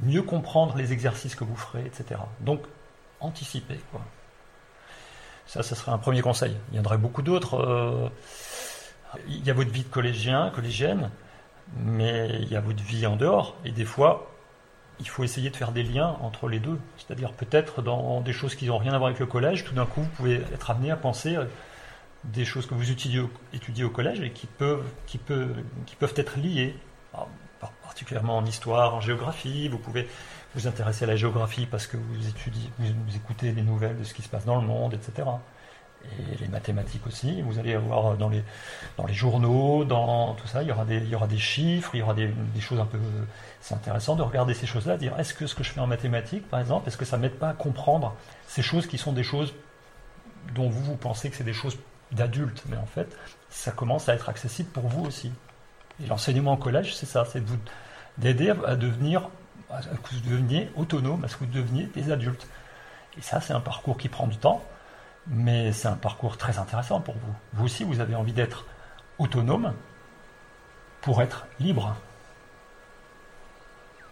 mieux 0.00 0.22
comprendre 0.22 0.76
les 0.76 0.92
exercices 0.92 1.34
que 1.34 1.44
vous 1.44 1.56
ferez, 1.56 1.84
etc. 1.86 2.20
Donc, 2.40 2.62
anticiper, 3.20 3.80
quoi. 3.90 4.00
Ça, 5.46 5.62
ce 5.62 5.74
serait 5.74 5.92
un 5.92 5.98
premier 5.98 6.22
conseil. 6.22 6.56
Il 6.70 6.76
y 6.76 6.80
en 6.80 6.84
aurait 6.84 6.98
beaucoup 6.98 7.22
d'autres. 7.22 7.54
euh, 7.54 8.08
Il 9.28 9.44
y 9.44 9.50
a 9.50 9.54
votre 9.54 9.70
vie 9.70 9.82
de 9.82 9.88
collégien, 9.88 10.50
collégienne, 10.54 11.10
mais 11.76 12.38
il 12.40 12.48
y 12.48 12.56
a 12.56 12.60
votre 12.60 12.82
vie 12.82 13.06
en 13.06 13.16
dehors. 13.16 13.56
Et 13.64 13.72
des 13.72 13.84
fois, 13.84 14.30
il 15.00 15.08
faut 15.08 15.24
essayer 15.24 15.50
de 15.50 15.56
faire 15.56 15.72
des 15.72 15.82
liens 15.82 16.16
entre 16.20 16.48
les 16.48 16.58
deux. 16.58 16.78
C'est-à-dire 16.96 17.32
peut-être 17.32 17.82
dans 17.82 18.20
des 18.20 18.32
choses 18.32 18.54
qui 18.54 18.66
n'ont 18.66 18.78
rien 18.78 18.92
à 18.92 18.98
voir 18.98 19.08
avec 19.08 19.20
le 19.20 19.26
collège, 19.26 19.64
tout 19.64 19.74
d'un 19.74 19.86
coup, 19.86 20.02
vous 20.02 20.10
pouvez 20.16 20.34
être 20.52 20.70
amené 20.70 20.90
à 20.90 20.96
penser 20.96 21.36
des 22.24 22.44
choses 22.44 22.66
que 22.66 22.74
vous 22.74 22.90
étudiez 22.90 23.20
au, 23.84 23.90
collège 23.90 24.20
et 24.20 24.30
qui 24.30 24.46
peuvent, 24.46 24.86
qui, 25.06 25.18
qui 25.86 25.96
peuvent 25.96 26.14
être 26.16 26.38
liées, 26.38 26.76
par- 27.10 27.28
particulièrement 27.82 28.38
en 28.38 28.44
histoire, 28.44 28.94
en 28.94 29.00
géographie. 29.00 29.68
Vous 29.68 29.78
pouvez 29.78 30.08
vous 30.54 30.66
intéressez 30.66 31.04
à 31.04 31.08
la 31.08 31.16
géographie 31.16 31.66
parce 31.66 31.86
que 31.86 31.96
vous 31.96 32.28
étudiez, 32.28 32.70
vous, 32.78 33.16
écoutez 33.16 33.52
les 33.52 33.62
nouvelles 33.62 33.98
de 33.98 34.04
ce 34.04 34.14
qui 34.14 34.22
se 34.22 34.28
passe 34.28 34.44
dans 34.44 34.60
le 34.60 34.66
monde, 34.66 34.94
etc. 34.94 35.28
Et 36.18 36.36
les 36.36 36.48
mathématiques 36.48 37.06
aussi. 37.06 37.42
Vous 37.42 37.58
allez 37.58 37.74
avoir 37.74 38.16
dans 38.16 38.28
les, 38.28 38.42
dans 38.96 39.06
les 39.06 39.14
journaux, 39.14 39.84
dans 39.84 40.34
tout 40.34 40.46
ça, 40.46 40.62
il 40.62 40.68
y 40.68 40.72
aura 40.72 40.84
des, 40.84 40.98
il 40.98 41.08
y 41.08 41.14
aura 41.14 41.26
des 41.26 41.38
chiffres, 41.38 41.90
il 41.94 42.00
y 42.00 42.02
aura 42.02 42.14
des, 42.14 42.30
choses 42.60 42.80
un 42.80 42.84
peu. 42.84 42.98
C'est 43.60 43.74
intéressant 43.74 44.14
de 44.16 44.22
regarder 44.22 44.54
ces 44.54 44.66
choses-là, 44.66 44.96
dire 44.96 45.18
est-ce 45.18 45.32
que 45.34 45.46
ce 45.46 45.54
que 45.54 45.64
je 45.64 45.70
fais 45.70 45.80
en 45.80 45.86
mathématiques, 45.86 46.48
par 46.48 46.60
exemple, 46.60 46.88
est-ce 46.88 46.96
que 46.96 47.04
ça 47.04 47.16
m'aide 47.16 47.36
pas 47.36 47.50
à 47.50 47.54
comprendre 47.54 48.14
ces 48.46 48.62
choses 48.62 48.86
qui 48.86 48.98
sont 48.98 49.12
des 49.12 49.22
choses 49.22 49.54
dont 50.54 50.68
vous, 50.68 50.82
vous 50.82 50.96
pensez 50.96 51.30
que 51.30 51.36
c'est 51.36 51.44
des 51.44 51.52
choses 51.52 51.78
d'adultes, 52.10 52.62
mais 52.68 52.76
en 52.76 52.86
fait, 52.86 53.16
ça 53.48 53.70
commence 53.70 54.08
à 54.08 54.14
être 54.14 54.28
accessible 54.28 54.68
pour 54.70 54.88
vous 54.88 55.04
aussi. 55.04 55.32
Et 56.02 56.06
l'enseignement 56.06 56.54
au 56.54 56.56
collège, 56.56 56.94
c'est 56.94 57.06
ça, 57.06 57.24
c'est 57.24 57.42
d'aider 58.18 58.52
à 58.66 58.76
devenir 58.76 59.28
à 59.70 59.80
que 59.80 60.78
autonome, 60.78 61.24
à 61.24 61.28
ce 61.28 61.36
que 61.36 61.44
vous 61.44 61.50
deveniez 61.50 61.84
des 61.94 62.10
adultes. 62.10 62.46
Et 63.18 63.22
ça, 63.22 63.40
c'est 63.40 63.52
un 63.52 63.60
parcours 63.60 63.96
qui 63.96 64.08
prend 64.08 64.26
du 64.26 64.36
temps, 64.36 64.62
mais 65.26 65.72
c'est 65.72 65.88
un 65.88 65.96
parcours 65.96 66.36
très 66.36 66.58
intéressant 66.58 67.00
pour 67.00 67.14
vous. 67.14 67.34
Vous 67.54 67.64
aussi, 67.64 67.84
vous 67.84 68.00
avez 68.00 68.14
envie 68.14 68.32
d'être 68.32 68.64
autonome 69.18 69.74
pour 71.00 71.22
être 71.22 71.46
libre. 71.60 71.96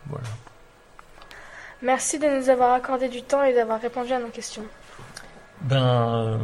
Voilà. 0.06 0.26
Merci 1.82 2.18
de 2.18 2.26
nous 2.26 2.50
avoir 2.50 2.74
accordé 2.74 3.08
du 3.08 3.22
temps 3.22 3.42
et 3.42 3.54
d'avoir 3.54 3.80
répondu 3.80 4.12
à 4.12 4.18
nos 4.18 4.28
questions. 4.28 4.64
Ben, 5.62 5.76
euh, 5.76 6.38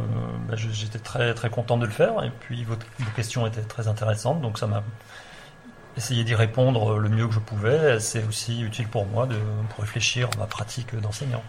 ben 0.47 0.55
j'étais 0.55 0.99
très 0.99 1.33
très 1.33 1.49
content 1.49 1.77
de 1.77 1.85
le 1.85 1.91
faire 1.91 2.23
et 2.23 2.31
puis 2.39 2.63
votre, 2.63 2.85
vos 2.99 3.11
questions 3.11 3.47
étaient 3.47 3.61
très 3.61 3.87
intéressantes, 3.87 4.41
donc 4.41 4.59
ça 4.59 4.67
m'a 4.67 4.83
essayer 5.95 6.23
d'y 6.23 6.35
répondre 6.35 6.99
le 6.99 7.09
mieux 7.09 7.27
que 7.27 7.33
je 7.33 7.39
pouvais. 7.39 7.99
C'est 7.99 8.23
aussi 8.25 8.61
utile 8.61 8.87
pour 8.87 9.05
moi 9.07 9.25
de, 9.25 9.37
pour 9.69 9.79
réfléchir 9.81 10.29
à 10.35 10.39
ma 10.39 10.45
pratique 10.45 10.95
d'enseignant. 10.95 11.43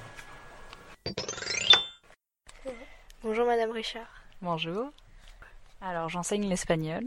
Bonjour 3.25 3.47
Madame 3.47 3.73
Richard. 3.73 4.07
Bonjour. 4.43 4.93
Alors 5.81 6.09
j'enseigne 6.09 6.49
l'espagnol. 6.49 7.05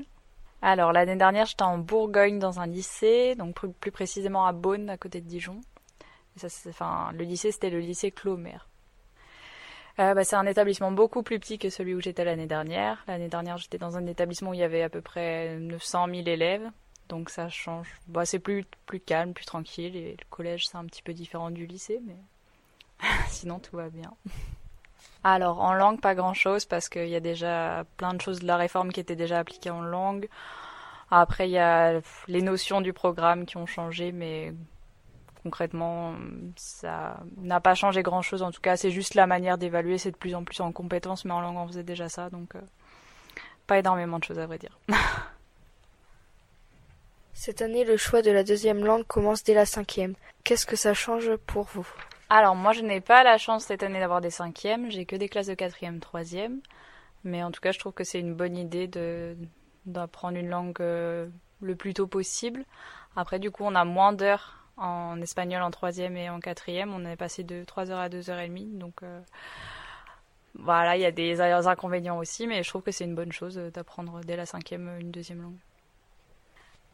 Alors 0.62 0.92
l'année 0.92 1.16
dernière 1.16 1.46
j'étais 1.46 1.64
en 1.64 1.78
Bourgogne 1.78 2.38
dans 2.38 2.60
un 2.60 2.68
lycée, 2.68 3.36
donc 3.36 3.56
plus, 3.80 3.92
précisément 3.92 4.46
à 4.46 4.52
Beaune 4.52 4.90
à 4.90 4.98
côté 4.98 5.22
de 5.22 5.28
Dijon. 5.28 5.62
ça, 6.36 6.48
enfin, 6.68 7.12
le 7.14 7.24
lycée 7.24 7.54
c'était 7.54 7.70
le 7.70 7.80
lycée 7.80 8.12
Clomer. 8.12 8.58
Euh, 10.00 10.14
bah, 10.14 10.26
c'est 10.26 10.36
un 10.36 10.46
établissement 10.46 10.92
beaucoup 10.92 11.24
plus 11.24 11.40
petit 11.40 11.58
que 11.58 11.70
celui 11.70 11.96
où 11.96 12.02
j'étais 12.02 12.26
l'année 12.26 12.46
dernière. 12.46 13.06
L'année 13.08 13.30
dernière 13.30 13.58
j'étais 13.58 13.78
dans 13.78 13.96
un 13.96 14.06
établissement 14.06 14.50
où 14.50 14.54
il 14.54 14.60
y 14.60 14.64
avait 14.64 14.84
à 14.84 14.90
peu 14.90 15.02
près 15.02 15.58
900 15.60 16.08
000 16.08 16.28
élèves 16.28 16.70
donc 17.08 17.30
ça 17.30 17.48
change. 17.48 17.88
Bah, 18.08 18.26
c'est 18.26 18.40
plus, 18.40 18.66
plus 18.86 19.00
calme, 19.00 19.34
plus 19.34 19.46
tranquille, 19.46 19.96
et 19.96 20.12
le 20.12 20.26
collège 20.30 20.68
c'est 20.68 20.78
un 20.78 20.86
petit 20.86 21.04
peu 21.04 21.14
différent 21.14 21.52
du 21.52 21.66
lycée, 21.66 22.02
mais 22.06 22.18
sinon 23.30 23.60
tout 23.60 23.78
va 23.78 23.90
bien. 23.90 24.14
Alors 25.24 25.62
en 25.62 25.74
langue, 25.74 26.02
pas 26.02 26.16
grand-chose, 26.16 26.66
parce 26.66 26.90
qu'il 26.90 27.08
y 27.08 27.16
a 27.16 27.20
déjà 27.20 27.86
plein 27.98 28.14
de 28.14 28.22
choses 28.22 28.40
de 28.40 28.48
la 28.48 28.58
réforme 28.58 28.92
qui 28.92 29.00
étaient 29.00 29.16
déjà 29.16 29.40
appliquées 29.40 29.70
en 29.70 29.82
langue. 29.82 30.28
Après, 31.12 31.48
il 31.48 31.52
y 31.52 31.60
a 31.60 32.02
les 32.28 32.42
notions 32.42 32.82
du 32.82 32.94
programme 32.94 33.46
qui 33.46 33.58
ont 33.58 33.66
changé, 33.66 34.12
mais 34.12 34.54
concrètement, 35.44 36.16
ça 36.56 37.20
n'a 37.38 37.60
pas 37.60 37.76
changé 37.76 38.02
grand-chose. 38.02 38.42
En 38.42 38.52
tout 38.52 38.62
cas, 38.62 38.78
c'est 38.78 38.92
juste 38.92 39.16
la 39.16 39.28
manière 39.28 39.58
d'évaluer, 39.58 39.98
c'est 39.98 40.12
de 40.12 40.18
plus 40.18 40.36
en 40.36 40.44
plus 40.44 40.62
en 40.62 40.72
compétences, 40.72 41.26
mais 41.26 41.34
en 41.34 41.42
langue, 41.42 41.58
on 41.58 41.68
faisait 41.68 41.84
déjà 41.84 42.10
ça, 42.10 42.30
donc 42.30 42.56
euh, 42.56 42.62
pas 43.68 43.78
énormément 43.80 44.20
de 44.20 44.24
choses 44.24 44.40
à 44.40 44.48
vrai 44.48 44.58
dire. 44.58 44.80
Cette 47.34 47.62
année, 47.62 47.84
le 47.84 47.98
choix 47.98 48.22
de 48.22 48.32
la 48.32 48.44
deuxième 48.44 48.86
langue 48.86 49.06
commence 49.06 49.44
dès 49.44 49.54
la 49.54 49.66
cinquième. 49.66 50.16
Qu'est-ce 50.44 50.66
que 50.66 50.76
ça 50.76 50.94
change 50.94 51.36
pour 51.48 51.66
vous? 51.74 51.88
Alors, 52.34 52.56
moi, 52.56 52.72
je 52.72 52.82
n'ai 52.82 53.02
pas 53.02 53.26
la 53.26 53.38
chance 53.38 53.66
cette 53.66 53.84
année 53.84 54.00
d'avoir 54.00 54.22
des 54.22 54.30
cinquièmes. 54.30 54.90
J'ai 54.90 55.06
que 55.06 55.18
des 55.18 55.28
classes 55.28 55.48
de 55.48 55.54
quatrième, 55.54 56.00
troisième. 56.00 56.62
Mais 57.26 57.44
en 57.44 57.52
tout 57.52 57.60
cas, 57.60 57.74
je 57.74 57.80
trouve 57.80 57.92
que 57.92 58.06
c'est 58.06 58.22
une 58.22 58.34
bonne 58.36 58.56
idée 58.56 58.88
de 58.88 59.36
d'apprendre 59.86 60.38
une 60.38 60.48
langue 60.48 60.80
euh, 60.80 61.28
le 61.62 61.76
plus 61.76 61.94
tôt 61.94 62.08
possible. 62.08 62.64
Après, 63.18 63.38
du 63.38 63.52
coup, 63.52 63.64
on 63.66 63.76
a 63.76 63.84
moins 63.84 64.14
d'heures 64.14 64.66
en 64.78 65.20
espagnol 65.22 65.62
en 65.62 65.72
troisième 65.72 66.16
et 66.16 66.30
en 66.30 66.40
quatrième. 66.40 66.94
On 66.94 67.04
est 67.06 67.18
passé 67.18 67.44
de 67.44 67.66
3 67.66 67.92
heures 67.92 68.00
à 68.00 68.08
2 68.08 68.30
heures 68.30 68.40
et 68.40 68.48
demie. 68.48 68.70
Donc, 68.76 69.04
euh, 69.04 69.20
voilà, 70.56 70.96
il 70.96 71.02
y 71.02 71.06
a 71.06 71.12
des 71.12 71.42
inconvénients 71.42 72.18
aussi, 72.18 72.48
mais 72.48 72.64
je 72.64 72.70
trouve 72.70 72.84
que 72.84 72.92
c'est 72.92 73.04
une 73.04 73.16
bonne 73.16 73.34
chose 73.34 73.58
d'apprendre 73.58 74.22
dès 74.22 74.38
la 74.38 74.46
cinquième 74.46 74.90
une 75.02 75.12
deuxième 75.12 75.42
langue. 75.42 75.60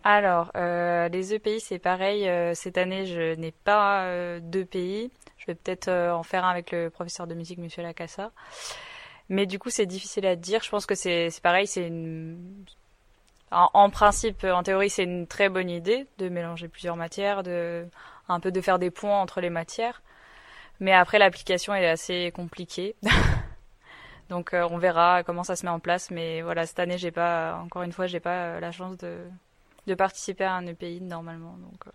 Alors, 0.03 0.51
euh, 0.55 1.09
les 1.09 1.33
EPI, 1.33 1.59
c'est 1.59 1.79
pareil. 1.79 2.27
Euh, 2.27 2.53
cette 2.53 2.77
année, 2.77 3.05
je 3.05 3.35
n'ai 3.35 3.51
pas 3.51 4.03
euh, 4.03 4.39
d'EPI. 4.41 5.11
Je 5.37 5.45
vais 5.47 5.55
peut-être 5.55 5.89
en 5.89 6.23
faire 6.23 6.45
un 6.45 6.49
avec 6.49 6.71
le 6.71 6.89
professeur 6.89 7.27
de 7.27 7.33
musique, 7.33 7.59
Monsieur 7.59 7.83
Lacassa. 7.83 8.31
Mais 9.29 9.45
du 9.45 9.59
coup, 9.59 9.69
c'est 9.69 9.85
difficile 9.85 10.25
à 10.25 10.35
dire. 10.35 10.63
Je 10.63 10.69
pense 10.69 10.85
que 10.85 10.95
c'est 10.95 11.29
pareil. 11.41 11.67
C'est 11.67 11.87
une... 11.87 12.65
En, 13.51 13.89
principe, 13.89 14.43
en 14.43 14.61
théorie, 14.63 14.89
c'est 14.89 15.03
une 15.03 15.25
très 15.25 15.47
bonne 15.47 15.69
idée 15.69 16.05
de 16.17 16.27
mélanger 16.27 16.67
plusieurs 16.67 16.97
matières, 16.97 17.43
de 17.43 17.85
un 18.27 18.41
peu 18.41 18.51
de 18.51 18.59
faire 18.59 18.77
des 18.77 18.91
ponts 18.91 19.13
entre 19.13 19.39
les 19.39 19.49
matières. 19.49 20.01
Mais 20.81 20.93
après, 20.93 21.17
l'application 21.17 21.73
est 21.73 21.87
assez 21.87 22.31
compliquée. 22.35 22.95
Donc, 24.29 24.51
on 24.53 24.77
verra 24.77 25.23
comment 25.23 25.43
ça 25.43 25.55
se 25.55 25.65
met 25.65 25.71
en 25.71 25.79
place. 25.79 26.11
Mais 26.11 26.41
voilà, 26.41 26.65
cette 26.65 26.79
année, 26.79 26.97
j'ai 26.97 27.11
pas, 27.11 27.59
encore 27.63 27.83
une 27.83 27.93
fois, 27.93 28.07
j'ai 28.07 28.19
pas 28.19 28.59
la 28.59 28.71
chance 28.73 28.97
de 28.97 29.17
de 29.87 29.95
participer 29.95 30.43
à 30.43 30.53
un 30.53 30.67
EPI 30.67 31.01
normalement. 31.01 31.57
Donc, 31.57 31.87
euh. 31.87 31.91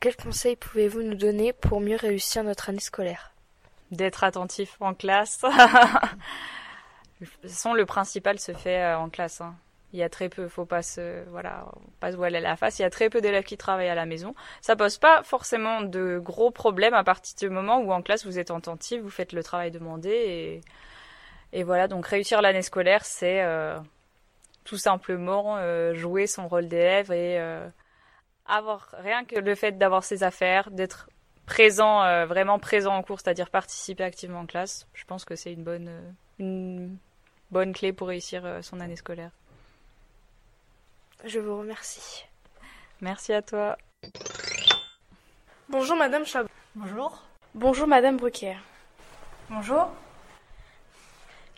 Quels 0.00 0.16
conseils 0.16 0.56
pouvez-vous 0.56 1.02
nous 1.02 1.14
donner 1.14 1.52
pour 1.52 1.80
mieux 1.80 1.96
réussir 1.96 2.44
notre 2.44 2.68
année 2.68 2.78
scolaire? 2.78 3.32
D'être 3.90 4.22
attentif 4.22 4.76
en 4.80 4.94
classe. 4.94 5.40
de 7.20 7.26
toute 7.26 7.50
façon, 7.50 7.72
le 7.72 7.86
principal 7.86 8.38
se 8.38 8.52
fait 8.52 8.82
euh, 8.82 8.98
en 8.98 9.08
classe. 9.08 9.40
Hein. 9.40 9.54
Il 9.94 9.98
y 9.98 10.02
a 10.02 10.08
très 10.08 10.28
peu, 10.28 10.48
faut 10.48 10.66
pas 10.66 10.82
se, 10.82 11.22
voilà, 11.30 11.66
pas 12.00 12.12
se 12.12 12.16
voiler 12.16 12.40
la 12.40 12.56
face. 12.56 12.80
Il 12.80 12.82
y 12.82 12.84
a 12.84 12.90
très 12.90 13.08
peu 13.08 13.20
d'élèves 13.20 13.44
qui 13.44 13.56
travaillent 13.56 13.88
à 13.88 13.94
la 13.94 14.06
maison. 14.06 14.34
Ça 14.60 14.76
pose 14.76 14.98
pas 14.98 15.22
forcément 15.22 15.82
de 15.82 16.20
gros 16.22 16.50
problèmes 16.50 16.94
à 16.94 17.04
partir 17.04 17.34
du 17.38 17.48
moment 17.48 17.78
où 17.78 17.92
en 17.92 18.02
classe 18.02 18.26
vous 18.26 18.38
êtes 18.38 18.50
attentif, 18.50 19.00
vous 19.00 19.10
faites 19.10 19.32
le 19.32 19.42
travail 19.44 19.70
demandé 19.70 20.10
et, 20.10 20.60
et 21.52 21.62
voilà. 21.62 21.86
Donc 21.86 22.06
réussir 22.08 22.42
l'année 22.42 22.62
scolaire, 22.62 23.04
c'est 23.04 23.40
euh, 23.42 23.78
tout 24.64 24.78
simplement 24.78 25.56
euh, 25.58 25.94
jouer 25.94 26.26
son 26.26 26.48
rôle 26.48 26.68
d'élève 26.68 27.12
et 27.12 27.38
euh, 27.38 27.68
avoir 28.46 28.94
rien 28.98 29.24
que 29.24 29.38
le 29.38 29.54
fait 29.54 29.72
d'avoir 29.72 30.04
ses 30.04 30.22
affaires, 30.22 30.70
d'être 30.70 31.08
présent, 31.46 32.02
euh, 32.02 32.26
vraiment 32.26 32.58
présent 32.58 32.94
en 32.94 33.02
cours, 33.02 33.20
c'est-à-dire 33.20 33.50
participer 33.50 34.02
activement 34.02 34.40
en 34.40 34.46
classe, 34.46 34.88
je 34.94 35.04
pense 35.04 35.24
que 35.24 35.36
c'est 35.36 35.52
une 35.52 35.62
bonne, 35.62 35.90
une 36.38 36.96
bonne 37.50 37.72
clé 37.72 37.92
pour 37.92 38.08
réussir 38.08 38.58
son 38.62 38.80
année 38.80 38.96
scolaire. 38.96 39.30
Je 41.24 41.38
vous 41.38 41.58
remercie. 41.58 42.26
Merci 43.00 43.32
à 43.32 43.42
toi. 43.42 43.78
Bonjour 45.68 45.96
Madame 45.96 46.24
Chabot. 46.24 46.48
Bonjour. 46.74 47.22
Bonjour 47.54 47.86
Madame 47.86 48.16
Bruquière. 48.16 48.62
Bonjour. 49.48 49.90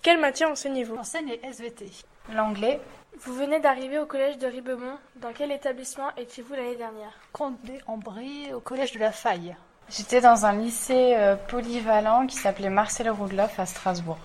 Quelle 0.02 0.20
matière 0.20 0.50
enseignez-vous? 0.50 0.94
J'enseigne 0.96 1.28
les 1.28 1.40
SVT. 1.48 1.90
L'anglais. 2.34 2.80
Vous 3.20 3.34
venez 3.34 3.60
d'arriver 3.60 3.98
au 3.98 4.06
collège 4.06 4.36
de 4.38 4.46
Ribemont. 4.46 4.98
Dans 5.16 5.32
quel 5.32 5.52
établissement 5.52 6.08
étiez-vous 6.16 6.54
l'année 6.54 6.76
dernière? 6.76 7.12
Condé-en-Brie, 7.32 8.52
au 8.52 8.60
collège 8.60 8.92
de 8.92 8.98
la 8.98 9.12
Faille. 9.12 9.56
J'étais 9.88 10.20
dans 10.20 10.44
un 10.44 10.52
lycée 10.52 11.14
euh, 11.16 11.36
polyvalent 11.36 12.26
qui 12.26 12.36
s'appelait 12.36 12.68
Marcel 12.68 13.08
Roudloff 13.08 13.58
à 13.60 13.66
Strasbourg. 13.66 14.18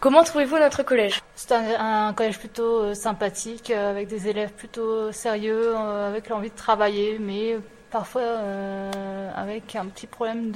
Comment 0.00 0.24
trouvez-vous 0.24 0.58
notre 0.58 0.82
collège? 0.82 1.22
C'est 1.36 1.52
un, 1.52 2.12
collège 2.12 2.38
plutôt 2.38 2.82
euh, 2.82 2.94
sympathique, 2.94 3.70
euh, 3.70 3.90
avec 3.90 4.08
des 4.08 4.28
élèves 4.28 4.52
plutôt 4.52 5.12
sérieux, 5.12 5.76
avec 5.76 6.28
l'envie 6.28 6.50
de 6.50 6.56
travailler, 6.56 7.18
mais 7.20 7.56
parfois 7.90 8.22
avec 9.36 9.76
un 9.76 9.86
petit 9.86 10.08
problème 10.08 10.50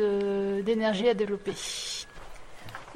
d'énergie 0.64 1.08
à 1.08 1.14
développer. 1.14 1.54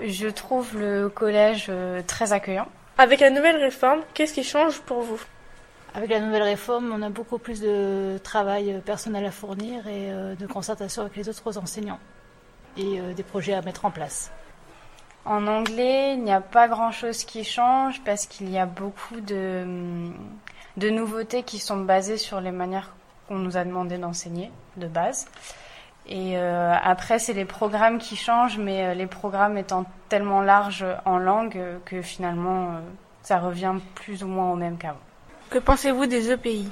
Je 0.01 0.29
trouve 0.29 0.77
le 0.77 1.09
collège 1.09 1.71
très 2.07 2.33
accueillant. 2.33 2.67
Avec 2.97 3.19
la 3.19 3.31
nouvelle 3.31 3.57
réforme, 3.57 4.03
qu'est-ce 4.15 4.33
qui 4.33 4.45
change 4.45 4.81
pour 4.81 5.01
vous? 5.01 5.21
Avec 5.95 6.11
la 6.11 6.21
nouvelle 6.21 6.45
réforme, 6.45 6.93
on 6.95 7.03
a 7.03 7.09
beaucoup 7.09 7.39
plus 7.39 7.61
de 7.61 8.19
travail 8.23 8.81
personnel 8.85 9.27
à 9.27 9.33
fournir 9.33 9.89
et 9.89 10.13
euh, 10.13 10.37
de 10.37 10.47
concertation 10.47 11.03
avec 11.03 11.17
les 11.17 11.29
autres 11.29 11.59
enseignants 11.59 11.99
et 12.77 13.01
euh, 13.01 13.13
des 13.13 13.25
projets 13.25 13.55
à 13.55 13.63
mettre 13.63 13.85
en 13.85 13.91
place. 13.91 14.31
En 15.25 15.49
anglais, 15.49 16.15
il 16.15 16.23
n'y 16.23 16.33
a 16.33 16.41
pas 16.41 16.69
grand-chose 16.69 17.25
qui 17.25 17.43
change 17.43 18.01
parce 18.05 18.27
qu'il 18.27 18.49
y 18.49 18.59
a 18.59 18.67
beaucoup 18.67 19.21
de, 19.21 19.67
de 20.77 20.91
nouveautés 20.91 21.43
qui 21.43 21.59
sont 21.59 21.79
basées 21.79 22.19
sur 22.19 22.41
les 22.41 22.53
manières 22.53 22.95
qu'on 23.27 23.39
nous 23.41 23.57
a 23.57 23.65
demandé 23.65 23.99
d'enseigner 23.99 24.53
de 24.77 24.87
base. 24.87 25.27
Et 26.07 26.37
euh, 26.37 26.75
après, 26.83 27.19
c'est 27.19 27.33
les 27.33 27.47
programmes 27.47 27.99
qui 27.99 28.17
changent, 28.17 28.59
mais 28.59 28.85
euh, 28.85 28.95
les 28.95 29.07
programmes 29.07 29.57
étant 29.57 29.87
tellement 30.09 30.43
larges 30.43 30.85
en 31.07 31.19
langue 31.19 31.59
que 31.87 32.03
finalement, 32.03 32.73
euh, 32.73 32.81
ça 33.23 33.39
revient 33.39 33.75
plus 33.95 34.23
ou 34.23 34.29
moins 34.29 34.53
au 34.53 34.57
même 34.57 34.77
qu'avant. 34.77 34.99
Que 35.51 35.59
pensez-vous 35.59 36.07
des 36.07 36.31
EPI 36.31 36.69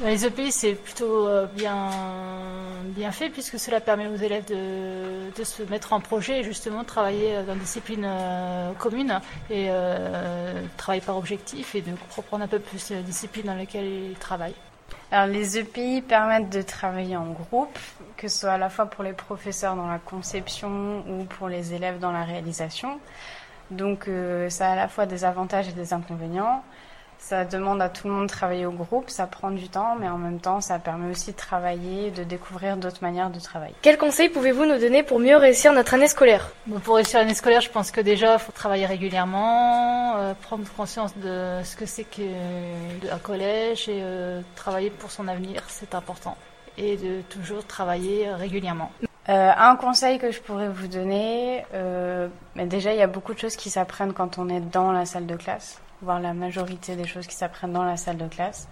Les 0.00 0.26
EPI, 0.26 0.50
c'est 0.50 0.74
plutôt 0.74 1.28
euh, 1.28 1.46
bien, 1.46 1.90
bien 2.86 3.12
fait 3.12 3.30
puisque 3.30 3.58
cela 3.58 3.80
permet 3.80 4.08
aux 4.08 4.16
élèves 4.16 4.46
de, 4.46 5.30
de 5.36 5.44
se 5.44 5.62
mettre 5.64 5.92
en 5.92 6.00
projet 6.00 6.40
et 6.40 6.44
justement 6.44 6.80
de 6.82 6.86
travailler 6.86 7.42
dans 7.46 7.54
des 7.54 7.60
disciplines 7.60 8.06
euh, 8.06 8.72
communes 8.78 9.20
et 9.50 9.66
euh, 9.70 10.62
travailler 10.76 11.02
par 11.02 11.16
objectif 11.16 11.74
et 11.74 11.82
de 11.82 11.92
comprendre 12.14 12.44
un 12.44 12.48
peu 12.48 12.58
plus 12.58 12.90
les 12.90 13.02
disciplines 13.02 13.46
dans 13.46 13.54
lesquelles 13.54 14.10
ils 14.10 14.18
travaillent. 14.18 14.54
Alors 15.10 15.26
les 15.26 15.58
EPI 15.58 16.02
permettent 16.02 16.50
de 16.50 16.62
travailler 16.62 17.16
en 17.16 17.30
groupe, 17.32 17.78
que 18.16 18.28
ce 18.28 18.40
soit 18.40 18.52
à 18.52 18.58
la 18.58 18.70
fois 18.70 18.86
pour 18.86 19.04
les 19.04 19.12
professeurs 19.12 19.76
dans 19.76 19.86
la 19.86 19.98
conception 19.98 21.04
ou 21.08 21.24
pour 21.24 21.48
les 21.48 21.74
élèves 21.74 21.98
dans 21.98 22.12
la 22.12 22.24
réalisation. 22.24 22.98
Donc 23.70 24.08
ça 24.48 24.68
a 24.68 24.72
à 24.72 24.76
la 24.76 24.88
fois 24.88 25.06
des 25.06 25.24
avantages 25.24 25.68
et 25.68 25.72
des 25.72 25.92
inconvénients. 25.92 26.62
Ça 27.22 27.44
demande 27.44 27.80
à 27.80 27.88
tout 27.88 28.08
le 28.08 28.12
monde 28.12 28.26
de 28.26 28.32
travailler 28.32 28.66
au 28.66 28.72
groupe, 28.72 29.08
ça 29.08 29.28
prend 29.28 29.52
du 29.52 29.68
temps, 29.68 29.94
mais 29.98 30.08
en 30.08 30.18
même 30.18 30.40
temps, 30.40 30.60
ça 30.60 30.80
permet 30.80 31.08
aussi 31.08 31.30
de 31.30 31.36
travailler, 31.36 32.10
de 32.10 32.24
découvrir 32.24 32.76
d'autres 32.76 32.98
manières 33.00 33.30
de 33.30 33.38
travailler. 33.38 33.74
Quels 33.80 33.96
conseils 33.96 34.28
pouvez-vous 34.28 34.66
nous 34.66 34.78
donner 34.78 35.04
pour 35.04 35.20
mieux 35.20 35.36
réussir 35.36 35.72
notre 35.72 35.94
année 35.94 36.08
scolaire? 36.08 36.50
Pour 36.82 36.96
réussir 36.96 37.20
l'année 37.20 37.34
scolaire, 37.34 37.60
je 37.60 37.70
pense 37.70 37.92
que 37.92 38.00
déjà, 38.00 38.34
il 38.34 38.38
faut 38.40 38.50
travailler 38.50 38.86
régulièrement, 38.86 40.16
euh, 40.16 40.34
prendre 40.34 40.64
conscience 40.76 41.16
de 41.16 41.60
ce 41.62 41.76
que 41.76 41.86
c'est 41.86 42.04
qu'un 42.04 43.18
collège 43.22 43.88
et 43.88 44.00
euh, 44.02 44.40
travailler 44.56 44.90
pour 44.90 45.12
son 45.12 45.28
avenir, 45.28 45.62
c'est 45.68 45.94
important. 45.94 46.36
Et 46.76 46.96
de 46.96 47.20
toujours 47.30 47.64
travailler 47.64 48.32
régulièrement. 48.32 48.90
Euh, 49.28 49.52
un 49.56 49.76
conseil 49.76 50.18
que 50.18 50.32
je 50.32 50.40
pourrais 50.40 50.68
vous 50.68 50.88
donner, 50.88 51.64
euh, 51.72 52.26
mais 52.56 52.66
déjà 52.66 52.92
il 52.92 52.98
y 52.98 53.02
a 53.02 53.06
beaucoup 53.06 53.32
de 53.32 53.38
choses 53.38 53.54
qui 53.54 53.70
s'apprennent 53.70 54.12
quand 54.12 54.38
on 54.38 54.48
est 54.48 54.60
dans 54.60 54.90
la 54.90 55.06
salle 55.06 55.26
de 55.26 55.36
classe, 55.36 55.80
voire 56.02 56.20
la 56.20 56.34
majorité 56.34 56.96
des 56.96 57.06
choses 57.06 57.26
qui 57.26 57.34
s'apprennent 57.34 57.72
dans 57.72 57.84
la 57.84 57.96
salle 57.96 58.16
de 58.16 58.28
classe. 58.28 58.68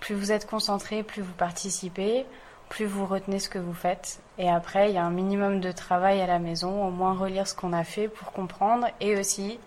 Plus 0.00 0.14
vous 0.14 0.32
êtes 0.32 0.46
concentré, 0.46 1.02
plus 1.02 1.22
vous 1.22 1.32
participez, 1.32 2.26
plus 2.68 2.86
vous 2.86 3.06
retenez 3.06 3.38
ce 3.38 3.48
que 3.48 3.58
vous 3.58 3.74
faites. 3.74 4.20
Et 4.38 4.48
après, 4.48 4.90
il 4.90 4.94
y 4.94 4.98
a 4.98 5.04
un 5.04 5.10
minimum 5.10 5.60
de 5.60 5.72
travail 5.72 6.20
à 6.20 6.26
la 6.26 6.38
maison, 6.38 6.86
au 6.86 6.90
moins 6.90 7.14
relire 7.14 7.46
ce 7.46 7.54
qu'on 7.54 7.72
a 7.72 7.84
fait 7.84 8.08
pour 8.08 8.32
comprendre, 8.32 8.86
et 9.00 9.16
aussi, 9.16 9.58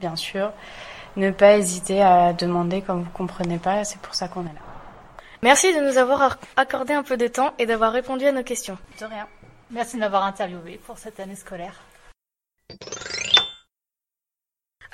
bien 0.00 0.16
sûr, 0.16 0.52
ne 1.16 1.30
pas 1.30 1.56
hésiter 1.56 2.02
à 2.02 2.32
demander 2.32 2.82
quand 2.82 2.96
vous 2.96 3.10
comprenez 3.10 3.58
pas. 3.58 3.84
C'est 3.84 4.00
pour 4.00 4.14
ça 4.14 4.28
qu'on 4.28 4.42
est 4.42 4.54
là. 4.54 4.60
Merci 5.42 5.74
de 5.74 5.80
nous 5.80 5.98
avoir 5.98 6.38
accordé 6.56 6.94
un 6.94 7.02
peu 7.02 7.16
de 7.18 7.26
temps 7.26 7.52
et 7.58 7.66
d'avoir 7.66 7.92
répondu 7.92 8.24
à 8.24 8.32
nos 8.32 8.42
questions. 8.42 8.78
De 8.98 9.04
rien. 9.04 9.26
Merci 9.70 9.96
de 9.96 10.00
m'avoir 10.00 10.24
interviewé 10.24 10.80
pour 10.86 10.96
cette 10.96 11.20
année 11.20 11.36
scolaire. 11.36 11.74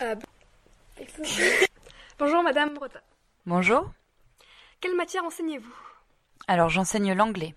Euh, 0.02 0.16
Bonjour 2.18 2.42
Madame 2.42 2.74
Breton. 2.74 3.00
Bonjour. 3.46 3.90
Quelle 4.80 4.96
matière 4.96 5.24
enseignez-vous? 5.24 5.74
Alors 6.46 6.68
j'enseigne 6.68 7.14
l'anglais. 7.14 7.54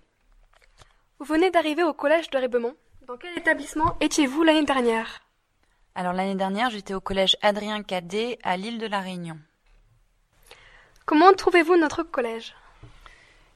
Vous 1.18 1.26
venez 1.26 1.50
d'arriver 1.50 1.82
au 1.82 1.92
collège 1.92 2.30
de 2.30 2.38
Rébemont. 2.38 2.74
Dans 3.06 3.16
quel 3.16 3.36
établissement 3.36 3.96
étiez-vous 4.00 4.42
l'année 4.42 4.64
dernière? 4.64 5.20
Alors 5.94 6.12
l'année 6.12 6.34
dernière 6.34 6.70
j'étais 6.70 6.94
au 6.94 7.00
collège 7.00 7.36
Adrien 7.42 7.82
Cadet 7.82 8.38
à 8.42 8.56
l'île 8.56 8.78
de 8.78 8.86
la 8.86 9.00
Réunion. 9.00 9.38
Comment 11.04 11.32
trouvez-vous 11.34 11.76
notre 11.76 12.02
collège? 12.02 12.54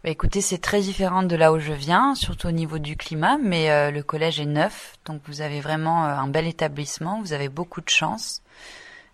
Bah, 0.05 0.11
écoutez, 0.11 0.43
c'est 0.43 0.59
très 0.59 0.81
différent 0.81 1.23
de 1.23 1.35
là 1.35 1.51
où 1.53 1.59
je 1.59 1.73
viens, 1.73 2.15
surtout 2.15 2.47
au 2.47 2.53
niveau 2.53 2.79
du 2.79 2.97
climat, 2.97 3.37
mais 3.39 3.71
euh, 3.71 3.91
le 3.91 4.03
collège 4.03 4.39
est 4.39 4.47
neuf, 4.47 4.95
donc 5.07 5.23
vous 5.27 5.41
avez 5.41 5.61
vraiment 5.61 6.05
euh, 6.05 6.11
un 6.11 6.29
bel 6.29 6.47
établissement, 6.47 7.21
vous 7.21 7.33
avez 7.33 7.49
beaucoup 7.49 7.81
de 7.81 7.89
chance. 7.89 8.43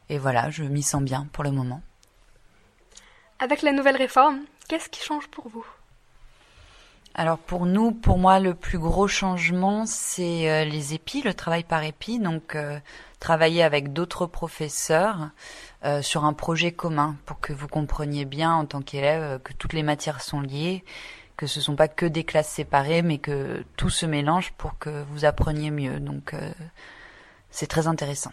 Et 0.09 0.19
voilà, 0.19 0.51
je 0.51 0.65
m'y 0.65 0.83
sens 0.83 1.03
bien 1.03 1.27
pour 1.33 1.45
le 1.45 1.51
moment. 1.51 1.83
Avec 3.39 3.63
la 3.63 3.73
nouvelle 3.73 3.97
réforme, 3.97 4.41
qu'est-ce 4.69 4.89
qui 4.89 5.03
change 5.03 5.29
pour 5.29 5.49
vous? 5.49 5.67
Alors 7.17 7.39
pour 7.39 7.65
nous, 7.65 7.93
pour 7.93 8.19
moi, 8.19 8.41
le 8.41 8.55
plus 8.55 8.79
gros 8.79 9.07
changement, 9.07 9.87
c'est 9.87 10.51
euh, 10.51 10.65
les 10.65 10.95
épis, 10.95 11.23
le 11.23 11.33
travail 11.33 11.63
par 11.63 11.85
épis. 11.85 12.19
Donc 12.19 12.57
euh, 12.57 12.81
travailler 13.21 13.63
avec 13.63 13.93
d'autres 13.93 14.27
professeurs 14.27 15.31
euh, 15.85 16.03
sur 16.03 16.25
un 16.25 16.33
projet 16.33 16.73
commun 16.73 17.17
pour 17.25 17.39
que 17.39 17.53
vous 17.53 17.69
compreniez 17.69 18.25
bien 18.25 18.53
en 18.53 18.67
tant 18.67 18.83
qu'élève 18.83 19.41
que 19.43 19.53
toutes 19.53 19.75
les 19.75 19.85
matières 19.85 20.23
sont 20.23 20.41
liées, 20.41 20.85
que 21.37 21.47
ce 21.47 21.61
ne 21.61 21.65
sont 21.65 21.77
pas 21.77 21.89
que 21.89 22.07
des 22.07 22.25
classes 22.25 22.51
séparées, 22.51 23.03
mais 23.03 23.19
que 23.19 23.65
tout 23.77 23.91
se 23.91 24.07
mélange 24.07 24.53
pour 24.59 24.77
que 24.79 25.05
vous 25.11 25.25
appreniez 25.25 25.71
mieux. 25.71 26.01
Donc 26.01 26.35
c'est 27.51 27.69
très 27.69 27.87
intéressant. 27.87 28.33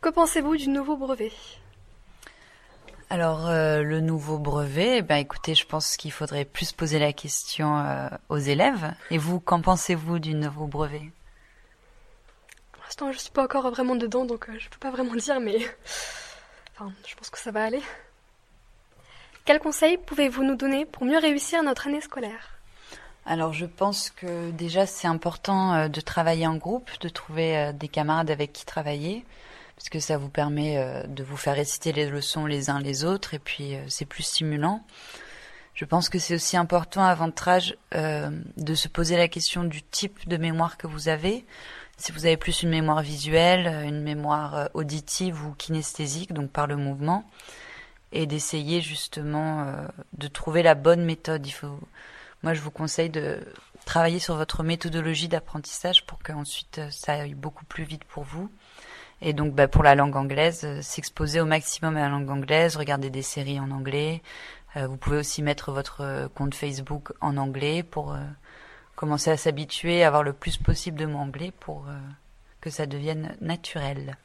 Que 0.00 0.10
pensez-vous 0.10 0.56
du 0.56 0.68
nouveau 0.68 0.96
brevet? 0.96 1.32
Alors 3.10 3.48
euh, 3.48 3.82
le 3.82 4.00
nouveau 4.00 4.38
brevet, 4.38 4.98
eh 4.98 5.02
ben 5.02 5.16
écoutez, 5.16 5.56
je 5.56 5.66
pense 5.66 5.96
qu'il 5.96 6.12
faudrait 6.12 6.44
plus 6.44 6.72
poser 6.72 7.00
la 7.00 7.12
question 7.12 7.78
euh, 7.78 8.08
aux 8.28 8.38
élèves. 8.38 8.94
Et 9.10 9.18
vous, 9.18 9.40
qu'en 9.40 9.60
pensez-vous 9.60 10.20
du 10.20 10.34
nouveau 10.34 10.66
brevet? 10.66 11.10
Pour 12.70 12.84
l'instant, 12.84 13.10
je 13.10 13.18
suis 13.18 13.30
pas 13.32 13.42
encore 13.42 13.68
vraiment 13.70 13.96
dedans, 13.96 14.24
donc 14.24 14.48
euh, 14.48 14.58
je 14.58 14.68
peux 14.68 14.78
pas 14.78 14.92
vraiment 14.92 15.14
dire, 15.16 15.40
mais 15.40 15.56
enfin, 16.76 16.92
je 17.04 17.16
pense 17.16 17.30
que 17.30 17.38
ça 17.38 17.50
va 17.50 17.64
aller. 17.64 17.82
Quels 19.44 19.58
conseils 19.58 19.96
pouvez-vous 19.96 20.44
nous 20.44 20.56
donner 20.56 20.84
pour 20.84 21.06
mieux 21.06 21.18
réussir 21.18 21.62
notre 21.64 21.88
année 21.88 22.02
scolaire? 22.02 22.50
Alors 23.26 23.52
je 23.52 23.66
pense 23.66 24.10
que 24.10 24.50
déjà 24.52 24.86
c'est 24.86 25.08
important 25.08 25.88
de 25.88 26.00
travailler 26.00 26.46
en 26.46 26.56
groupe, 26.56 26.88
de 27.00 27.08
trouver 27.10 27.72
des 27.74 27.88
camarades 27.88 28.30
avec 28.30 28.52
qui 28.54 28.64
travailler 28.64 29.24
parce 29.78 29.90
que 29.90 30.00
ça 30.00 30.18
vous 30.18 30.28
permet 30.28 30.76
euh, 30.76 31.04
de 31.04 31.22
vous 31.22 31.36
faire 31.36 31.54
réciter 31.54 31.92
les 31.92 32.06
leçons 32.06 32.46
les 32.46 32.68
uns 32.68 32.80
les 32.80 33.04
autres 33.04 33.34
et 33.34 33.38
puis 33.38 33.76
euh, 33.76 33.84
c'est 33.86 34.06
plus 34.06 34.24
stimulant. 34.24 34.84
Je 35.74 35.84
pense 35.84 36.08
que 36.08 36.18
c'est 36.18 36.34
aussi 36.34 36.56
important 36.56 37.04
à 37.04 37.14
votre 37.14 37.46
âge 37.46 37.76
euh, 37.94 38.28
de 38.56 38.74
se 38.74 38.88
poser 38.88 39.16
la 39.16 39.28
question 39.28 39.62
du 39.62 39.84
type 39.84 40.28
de 40.28 40.36
mémoire 40.36 40.78
que 40.78 40.88
vous 40.88 41.08
avez. 41.08 41.46
Si 41.96 42.10
vous 42.10 42.26
avez 42.26 42.36
plus 42.36 42.64
une 42.64 42.70
mémoire 42.70 43.02
visuelle, 43.02 43.68
une 43.86 44.02
mémoire 44.02 44.68
auditive 44.74 45.46
ou 45.46 45.52
kinesthésique, 45.52 46.32
donc 46.32 46.50
par 46.50 46.66
le 46.66 46.76
mouvement, 46.76 47.24
et 48.10 48.26
d'essayer 48.26 48.80
justement 48.80 49.72
de 50.16 50.28
trouver 50.28 50.62
la 50.62 50.76
bonne 50.76 51.04
méthode. 51.04 51.44
Il 51.44 51.50
faut, 51.50 51.80
moi, 52.44 52.54
je 52.54 52.60
vous 52.60 52.70
conseille 52.70 53.10
de 53.10 53.40
travailler 53.84 54.20
sur 54.20 54.36
votre 54.36 54.62
méthodologie 54.62 55.26
d'apprentissage 55.26 56.06
pour 56.06 56.20
qu'ensuite 56.20 56.80
ça 56.90 57.14
aille 57.14 57.34
beaucoup 57.34 57.64
plus 57.64 57.84
vite 57.84 58.04
pour 58.04 58.22
vous. 58.22 58.48
Et 59.20 59.32
donc, 59.32 59.54
bah, 59.54 59.66
pour 59.66 59.82
la 59.82 59.94
langue 59.94 60.16
anglaise, 60.16 60.62
euh, 60.64 60.80
s'exposer 60.80 61.40
au 61.40 61.44
maximum 61.44 61.96
à 61.96 62.02
la 62.02 62.08
langue 62.08 62.30
anglaise, 62.30 62.76
regarder 62.76 63.10
des 63.10 63.22
séries 63.22 63.58
en 63.58 63.70
anglais. 63.70 64.22
Euh, 64.76 64.86
vous 64.86 64.96
pouvez 64.96 65.18
aussi 65.18 65.42
mettre 65.42 65.72
votre 65.72 66.02
euh, 66.02 66.28
compte 66.28 66.54
Facebook 66.54 67.12
en 67.20 67.36
anglais 67.36 67.82
pour 67.82 68.16
commencer 68.94 69.30
à 69.30 69.36
s'habituer, 69.36 70.04
avoir 70.04 70.22
le 70.22 70.32
plus 70.32 70.56
possible 70.56 70.98
de 70.98 71.06
mots 71.06 71.18
anglais 71.18 71.52
pour 71.60 71.86
que 72.60 72.68
ça 72.68 72.86
devienne 72.86 73.36
naturel. 73.40 74.16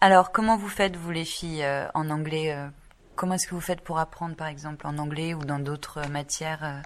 Alors, 0.00 0.32
comment 0.32 0.56
vous 0.56 0.68
faites, 0.68 0.96
vous 0.96 1.12
les 1.12 1.24
filles, 1.24 1.64
en 1.94 2.10
anglais 2.10 2.56
Comment 3.14 3.34
est-ce 3.34 3.46
que 3.46 3.54
vous 3.54 3.60
faites 3.60 3.82
pour 3.82 4.00
apprendre, 4.00 4.34
par 4.34 4.48
exemple, 4.48 4.84
en 4.84 4.98
anglais 4.98 5.32
ou 5.32 5.44
dans 5.44 5.60
d'autres 5.60 6.08
matières 6.08 6.82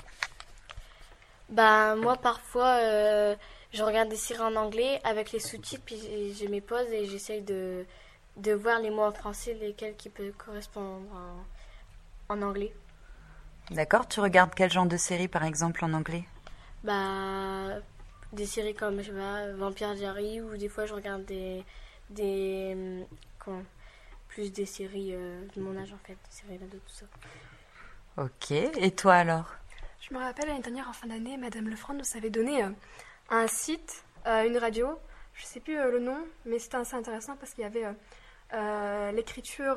Bah, 1.48 1.96
moi, 1.96 2.16
parfois 2.16 2.78
je 3.72 3.82
regarde 3.82 4.08
des 4.08 4.16
séries 4.16 4.42
en 4.42 4.56
anglais 4.56 5.00
avec 5.04 5.32
les 5.32 5.40
sous-titres, 5.40 5.82
puis 5.84 5.98
je 6.34 6.46
mes 6.46 6.60
pauses 6.60 6.90
et 6.92 7.06
j'essaye 7.06 7.42
de, 7.42 7.84
de 8.36 8.52
voir 8.52 8.80
les 8.80 8.90
mots 8.90 9.04
en 9.04 9.12
français, 9.12 9.54
lesquels 9.54 9.96
qui 9.96 10.08
peuvent 10.08 10.32
correspondre 10.32 11.06
en, 12.28 12.34
en 12.34 12.42
anglais. 12.42 12.72
D'accord, 13.70 14.06
tu 14.08 14.20
regardes 14.20 14.54
quel 14.54 14.70
genre 14.70 14.86
de 14.86 14.96
série 14.96 15.28
par 15.28 15.44
exemple 15.44 15.84
en 15.84 15.92
anglais? 15.92 16.24
Bah, 16.84 17.80
des 18.32 18.46
séries 18.46 18.74
comme, 18.74 19.00
je 19.00 19.10
sais 19.10 19.16
pas, 19.16 19.52
Vampire 19.52 19.94
Diary, 19.94 20.40
ou 20.40 20.56
des 20.56 20.68
fois 20.68 20.86
je 20.86 20.94
regarde 20.94 21.24
des. 21.24 21.64
des 22.10 23.04
comment, 23.38 23.62
plus 24.28 24.52
des 24.52 24.66
séries 24.66 25.14
euh, 25.14 25.40
de 25.54 25.62
mon 25.62 25.76
âge 25.80 25.92
en 25.92 25.98
fait, 26.06 26.12
des 26.12 26.30
séries 26.30 26.58
d'ado, 26.58 26.76
tout 26.76 26.92
ça. 26.92 27.06
Ok, 28.18 28.50
et 28.50 28.90
toi 28.90 29.14
alors? 29.14 29.54
Je 30.00 30.14
me 30.14 30.20
rappelle 30.20 30.48
l'année 30.48 30.60
dernière 30.60 30.88
en 30.88 30.92
fin 30.92 31.06
d'année, 31.06 31.36
Madame 31.36 31.68
Lefranc 31.68 31.94
nous 31.94 32.16
avait 32.16 32.30
donné 32.30 32.62
euh, 32.62 32.70
un 33.30 33.46
site, 33.46 34.04
euh, 34.26 34.46
une 34.46 34.58
radio, 34.58 34.98
je 35.34 35.44
sais 35.44 35.60
plus 35.60 35.76
euh, 35.76 35.90
le 35.90 35.98
nom, 35.98 36.18
mais 36.44 36.58
c'était 36.58 36.76
assez 36.76 36.94
intéressant 36.94 37.36
parce 37.36 37.52
qu'il 37.52 37.62
y 37.62 37.66
avait 37.66 37.86
euh, 38.54 39.12
l'écriture, 39.12 39.74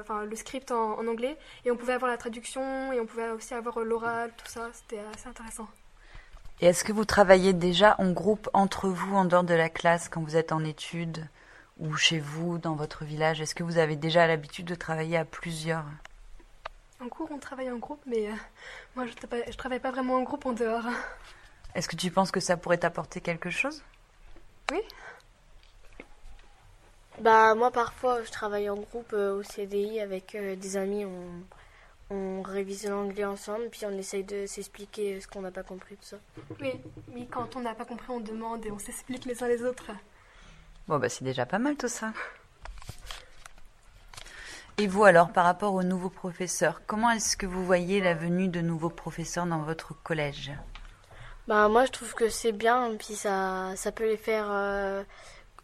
enfin 0.00 0.24
le 0.24 0.36
script 0.36 0.70
en, 0.70 0.98
en, 0.98 1.06
anglais, 1.06 1.36
et 1.64 1.70
on 1.70 1.76
pouvait 1.76 1.94
avoir 1.94 2.10
la 2.10 2.18
traduction, 2.18 2.92
et 2.92 3.00
on 3.00 3.06
pouvait 3.06 3.30
aussi 3.30 3.54
avoir 3.54 3.80
l'oral, 3.80 4.30
tout 4.36 4.50
ça, 4.50 4.68
c'était 4.72 5.02
assez 5.14 5.28
intéressant. 5.28 5.68
Et 6.60 6.66
est-ce 6.66 6.84
que 6.84 6.92
vous 6.92 7.04
travaillez 7.04 7.54
déjà 7.54 7.96
en 7.98 8.12
groupe 8.12 8.48
entre 8.52 8.88
vous, 8.88 9.16
en 9.16 9.24
dehors 9.24 9.42
de 9.42 9.54
la 9.54 9.68
classe, 9.68 10.08
quand 10.08 10.22
vous 10.22 10.36
êtes 10.36 10.52
en 10.52 10.62
études, 10.64 11.26
ou 11.80 11.96
chez 11.96 12.20
vous, 12.20 12.58
dans 12.58 12.76
votre 12.76 13.04
village? 13.04 13.40
Est-ce 13.40 13.54
que 13.54 13.64
vous 13.64 13.78
avez 13.78 13.96
déjà 13.96 14.26
l'habitude 14.26 14.66
de 14.66 14.74
travailler 14.74 15.16
à 15.16 15.24
plusieurs? 15.24 15.84
En 17.00 17.08
cours, 17.08 17.28
on 17.32 17.38
travaille 17.38 17.70
en 17.70 17.78
groupe, 17.78 18.00
mais 18.06 18.28
moi, 18.94 19.06
je 19.06 19.12
ne 19.12 19.52
travaille 19.54 19.80
pas 19.80 19.90
vraiment 19.90 20.16
en 20.16 20.22
groupe 20.22 20.46
en 20.46 20.52
dehors. 20.52 20.84
Est-ce 21.74 21.88
que 21.88 21.96
tu 21.96 22.10
penses 22.10 22.30
que 22.30 22.40
ça 22.40 22.56
pourrait 22.56 22.78
t'apporter 22.78 23.20
quelque 23.20 23.50
chose? 23.50 23.82
Oui. 24.70 24.80
Bah 27.20 27.54
moi 27.54 27.70
parfois 27.70 28.22
je 28.22 28.30
travaille 28.30 28.68
en 28.70 28.76
groupe 28.76 29.12
euh, 29.12 29.38
au 29.38 29.42
CDI 29.42 30.00
avec 30.00 30.34
euh, 30.34 30.56
des 30.56 30.76
amis, 30.76 31.04
on, 31.04 32.14
on 32.14 32.42
révise 32.42 32.88
l'anglais 32.88 33.24
ensemble, 33.24 33.68
puis 33.70 33.84
on 33.86 33.96
essaye 33.96 34.24
de 34.24 34.46
s'expliquer 34.46 35.20
ce 35.20 35.28
qu'on 35.28 35.42
n'a 35.42 35.50
pas 35.50 35.62
compris, 35.62 35.96
tout 35.96 36.04
ça. 36.04 36.16
Oui, 36.60 36.72
oui, 37.14 37.26
quand 37.30 37.56
on 37.56 37.60
n'a 37.60 37.74
pas 37.74 37.84
compris, 37.84 38.10
on 38.10 38.20
demande 38.20 38.64
et 38.66 38.70
on 38.70 38.78
s'explique 38.78 39.24
les 39.24 39.42
uns 39.42 39.48
les 39.48 39.62
autres. 39.62 39.90
Bon, 40.88 40.98
bah 40.98 41.08
c'est 41.08 41.24
déjà 41.24 41.46
pas 41.46 41.58
mal 41.58 41.76
tout 41.76 41.88
ça. 41.88 42.12
Et 44.78 44.86
vous 44.86 45.04
alors, 45.04 45.32
par 45.32 45.44
rapport 45.44 45.74
aux 45.74 45.82
nouveaux 45.82 46.10
professeurs, 46.10 46.82
comment 46.86 47.10
est-ce 47.10 47.36
que 47.36 47.46
vous 47.46 47.64
voyez 47.64 48.00
la 48.00 48.14
venue 48.14 48.48
de 48.48 48.60
nouveaux 48.60 48.90
professeurs 48.90 49.46
dans 49.46 49.62
votre 49.62 49.94
collège? 50.02 50.52
Bah 51.48 51.68
moi 51.68 51.84
je 51.84 51.90
trouve 51.90 52.14
que 52.14 52.28
c'est 52.28 52.52
bien, 52.52 52.94
puis 52.96 53.14
ça, 53.14 53.74
ça 53.74 53.90
peut 53.90 54.06
les 54.06 54.16
faire 54.16 54.46
euh, 54.48 55.02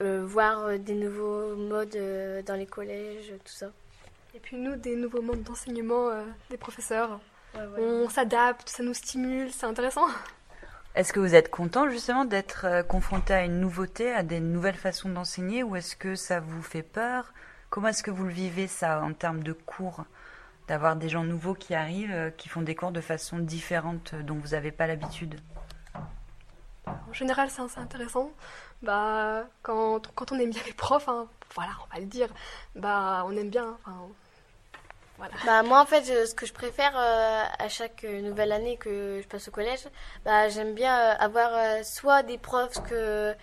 euh, 0.03 0.25
voir 0.27 0.67
euh, 0.67 0.77
des 0.77 0.95
nouveaux 0.95 1.55
modes 1.55 1.95
euh, 1.95 2.43
dans 2.43 2.57
les 2.57 2.67
collèges, 2.67 3.33
tout 3.45 3.53
ça. 3.53 3.71
Et 4.35 4.41
puis 4.41 4.57
nous, 4.57 4.75
des 4.75 4.97
nouveaux 4.97 5.23
modes 5.23 5.43
d'enseignement 5.45 6.09
euh, 6.09 6.25
des 6.51 6.57
professeurs. 6.57 7.21
Ouais, 7.55 7.61
ouais. 7.61 7.81
On 7.81 8.09
s'adapte, 8.09 8.69
ça 8.69 8.83
nous 8.83 8.93
stimule, 8.93 9.53
c'est 9.53 9.67
intéressant. 9.67 10.07
Est-ce 10.97 11.13
que 11.13 11.21
vous 11.21 11.37
êtes 11.37 11.51
content 11.51 11.89
justement 11.89 12.25
d'être 12.25 12.83
confronté 12.89 13.33
à 13.33 13.45
une 13.45 13.61
nouveauté, 13.61 14.13
à 14.13 14.25
des 14.25 14.41
nouvelles 14.41 14.75
façons 14.75 15.09
d'enseigner, 15.09 15.63
ou 15.63 15.77
est-ce 15.77 15.95
que 15.95 16.17
ça 16.17 16.41
vous 16.41 16.63
fait 16.63 16.83
peur? 16.83 17.33
Comment 17.71 17.89
est-ce 17.89 18.03
que 18.03 18.11
vous 18.11 18.25
le 18.25 18.33
vivez 18.33 18.67
ça 18.67 19.01
en 19.03 19.13
termes 19.13 19.45
de 19.45 19.53
cours? 19.53 20.05
D'avoir 20.67 20.97
des 20.97 21.09
gens 21.09 21.23
nouveaux 21.23 21.55
qui 21.55 21.75
arrivent, 21.75 22.33
qui 22.37 22.49
font 22.49 22.63
des 22.63 22.75
cours 22.75 22.91
de 22.91 23.01
façon 23.01 23.39
différente 23.39 24.15
dont 24.17 24.35
vous 24.35 24.49
n'avez 24.49 24.73
pas 24.73 24.87
l'habitude? 24.87 25.39
En 27.09 27.13
général, 27.13 27.51
c'est 27.51 27.63
assez 27.63 27.81
intéressant. 27.81 28.31
Bah, 28.83 29.45
quand, 29.63 30.01
on 30.31 30.39
aime 30.39 30.51
bien 30.51 30.63
les 30.67 30.73
profs, 30.73 31.09
hein, 31.09 31.27
voilà, 31.55 31.73
on 31.85 31.95
va 31.95 32.01
le 32.01 32.07
dire, 32.07 32.29
bah, 32.75 33.25
on 33.27 33.37
aime 33.37 33.51
bien. 33.51 33.77
Voilà. 35.19 35.35
Bah 35.45 35.65
moi 35.65 35.81
en 35.81 35.85
fait 35.85 36.05
ce 36.05 36.33
que 36.33 36.47
je 36.47 36.53
préfère 36.53 36.97
euh, 36.97 37.43
à 37.59 37.69
chaque 37.69 38.05
nouvelle 38.05 38.53
année 38.53 38.77
que 38.77 39.21
je 39.21 39.27
passe 39.27 39.49
au 39.49 39.51
collège, 39.51 39.89
bah 40.25 40.49
j'aime 40.49 40.75
bien 40.75 40.97
euh, 40.97 41.15
avoir 41.19 41.51
euh, 41.55 41.83
soit 41.83 42.23
des 42.23 42.39
profs 42.39 42.81
que 42.89 43.35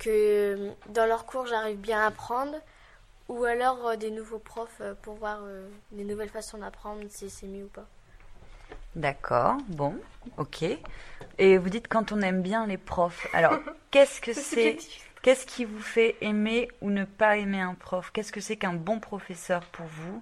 que 0.00 0.72
dans 0.88 1.06
leurs 1.06 1.24
cours 1.24 1.46
j'arrive 1.46 1.78
bien 1.78 2.00
à 2.00 2.06
apprendre 2.06 2.58
ou 3.28 3.44
alors 3.44 3.96
des 3.96 4.10
nouveaux 4.10 4.40
profs 4.40 4.82
pour 5.02 5.14
voir 5.14 5.38
des 5.92 6.02
nouvelles 6.02 6.28
façons 6.28 6.58
d'apprendre 6.58 7.02
si 7.08 7.30
c'est 7.30 7.46
mieux 7.46 7.66
ou 7.66 7.68
pas. 7.68 7.86
D'accord, 8.94 9.56
bon, 9.68 9.96
ok. 10.36 10.64
Et 11.38 11.58
vous 11.58 11.70
dites 11.70 11.88
quand 11.88 12.12
on 12.12 12.20
aime 12.20 12.42
bien 12.42 12.66
les 12.66 12.76
profs. 12.78 13.26
Alors, 13.32 13.58
qu'est-ce 13.90 14.20
que 14.20 14.32
C'est. 14.34 14.78
Qu'est-ce 15.22 15.46
qui 15.46 15.64
vous 15.64 15.80
fait 15.80 16.16
aimer 16.20 16.68
ou 16.80 16.90
ne 16.90 17.04
pas 17.04 17.36
aimer 17.36 17.60
un 17.60 17.74
prof? 17.74 18.10
Qu'est-ce 18.12 18.32
que 18.32 18.40
c'est 18.40 18.56
qu'un 18.56 18.72
bon 18.72 18.98
professeur 18.98 19.62
pour 19.66 19.86
vous? 19.86 20.20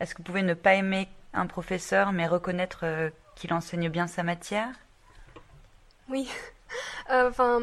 Est-ce 0.00 0.14
que 0.14 0.18
vous 0.18 0.24
pouvez 0.24 0.42
ne 0.42 0.54
pas 0.54 0.74
aimer 0.74 1.08
un 1.32 1.46
professeur 1.46 2.12
mais 2.12 2.26
reconnaître 2.26 2.80
euh, 2.84 3.10
qu'il 3.36 3.52
enseigne 3.54 3.88
bien 3.88 4.06
sa 4.06 4.22
matière? 4.22 4.68
Oui. 6.08 6.28
Euh, 7.10 7.28
Enfin, 7.28 7.58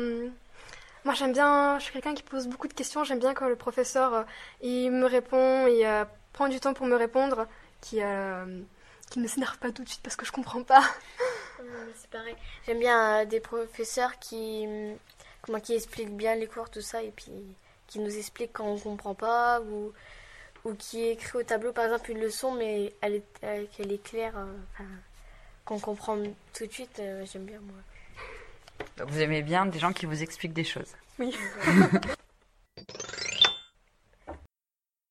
moi 1.06 1.14
j'aime 1.14 1.32
bien, 1.32 1.80
je 1.80 1.86
suis 1.86 1.94
quelqu'un 1.94 2.14
qui 2.14 2.24
pose 2.24 2.48
beaucoup 2.48 2.68
de 2.68 2.74
questions. 2.74 3.04
J'aime 3.06 3.20
bien 3.20 3.34
quand 3.34 3.48
le 3.48 3.56
professeur 3.56 4.14
euh, 4.14 4.24
il 4.62 4.92
me 4.92 5.06
répond 5.06 5.66
euh, 5.68 6.06
prend 6.34 6.50
du 6.50 6.60
temps 6.60 6.74
pour 6.74 6.86
me 6.86 6.96
répondre, 6.96 7.48
qui 7.80 8.02
qui 9.10 9.20
ne 9.20 9.28
s'énerve 9.28 9.58
pas 9.58 9.72
tout 9.72 9.84
de 9.84 9.90
suite 9.90 10.02
parce 10.02 10.16
que 10.16 10.26
je 10.26 10.32
comprends 10.32 10.64
pas. 10.64 10.84
C'est 11.96 12.10
pareil. 12.10 12.36
J'aime 12.66 12.80
bien 12.80 13.22
euh, 13.22 13.26
des 13.26 13.40
professeurs 13.40 14.18
qui 14.20 14.66
hum, 14.68 14.98
comment 15.42 15.60
qui 15.60 15.74
expliquent 15.74 16.16
bien 16.16 16.36
les 16.36 16.48
cours 16.48 16.70
tout 16.70 16.82
ça 16.82 17.02
et 17.02 17.12
puis 17.12 17.32
qui 17.88 18.00
nous 18.00 18.16
expliquent 18.18 18.54
quand 18.54 18.68
on 18.68 18.78
comprend 18.78 19.16
pas 19.16 19.62
ou 19.62 19.92
ou 20.66 20.74
qui 20.74 21.06
écrit 21.08 21.38
au 21.40 21.44
tableau 21.44 21.72
par 21.72 21.86
exemple 21.86 22.12
une 22.12 22.20
leçon 22.20 22.52
mais 22.52 22.94
elle 23.02 23.16
est 23.16 23.44
euh, 23.44 23.66
qu'elle 23.72 23.92
est 23.92 24.04
claire 24.04 24.38
euh, 24.38 24.46
enfin, 24.74 24.86
qu'on 25.66 25.80
comprend 25.80 26.18
tout 26.54 26.66
de 26.66 26.72
suite 26.72 27.02
j'aime 27.32 27.46
bien 27.46 27.60
moi. 27.62 27.78
Donc, 28.98 29.10
Vous 29.10 29.20
aimez 29.22 29.42
bien 29.42 29.66
des 29.66 29.80
gens 29.80 29.94
qui 29.94 30.06
vous 30.06 30.22
expliquent 30.22 30.54
des 30.54 30.64
choses 30.64 30.94
Oui. 31.20 31.36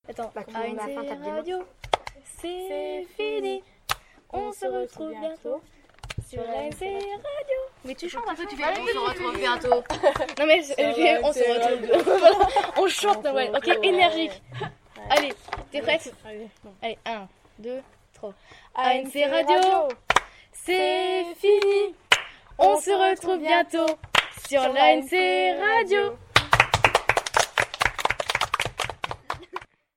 Attends, 0.09 0.31
Bah, 0.35 0.45
on 0.47 0.79
a 0.79 1.33
radio, 1.35 1.59
c'est 2.41 3.05
fini. 3.17 3.63
On 4.33 4.53
se 4.53 4.67
retrouve 4.67 5.11
bientôt 5.11 5.61
sur 6.29 6.43
série 6.79 6.95
radio. 6.95 7.59
Mais 7.85 7.95
tu 7.95 8.09
chantes 8.09 8.25
un 8.29 8.35
peu, 8.35 8.47
tu 8.47 8.57
fais. 8.57 8.65
On 8.81 8.87
se 8.87 8.99
retrouve 8.99 9.37
bientôt. 9.39 9.69
Non 10.39 10.47
mais 10.47 10.63
je- 10.63 11.23
on 11.23 11.33
se 11.33 11.39
retrouve. 11.41 12.05
Voilà, 12.19 12.37
on 12.79 12.89
chante, 12.89 13.25
ouais. 13.25 13.51
Ok, 13.55 13.69
énergique. 13.85 14.43
Allez, 15.11 15.33
t'es 15.71 15.81
prête 15.83 16.13
Allez, 16.83 16.99
1, 17.07 17.29
2, 17.59 17.81
3. 18.15 18.35
ANC 18.75 19.15
Radio, 19.31 19.89
c'est 20.53 21.25
fini. 21.37 21.95
On 22.59 22.81
se 22.81 22.91
retrouve 22.91 23.39
bientôt 23.39 23.87
sur 24.49 24.61
l'ANC 24.63 25.11
Radio. 25.61 26.17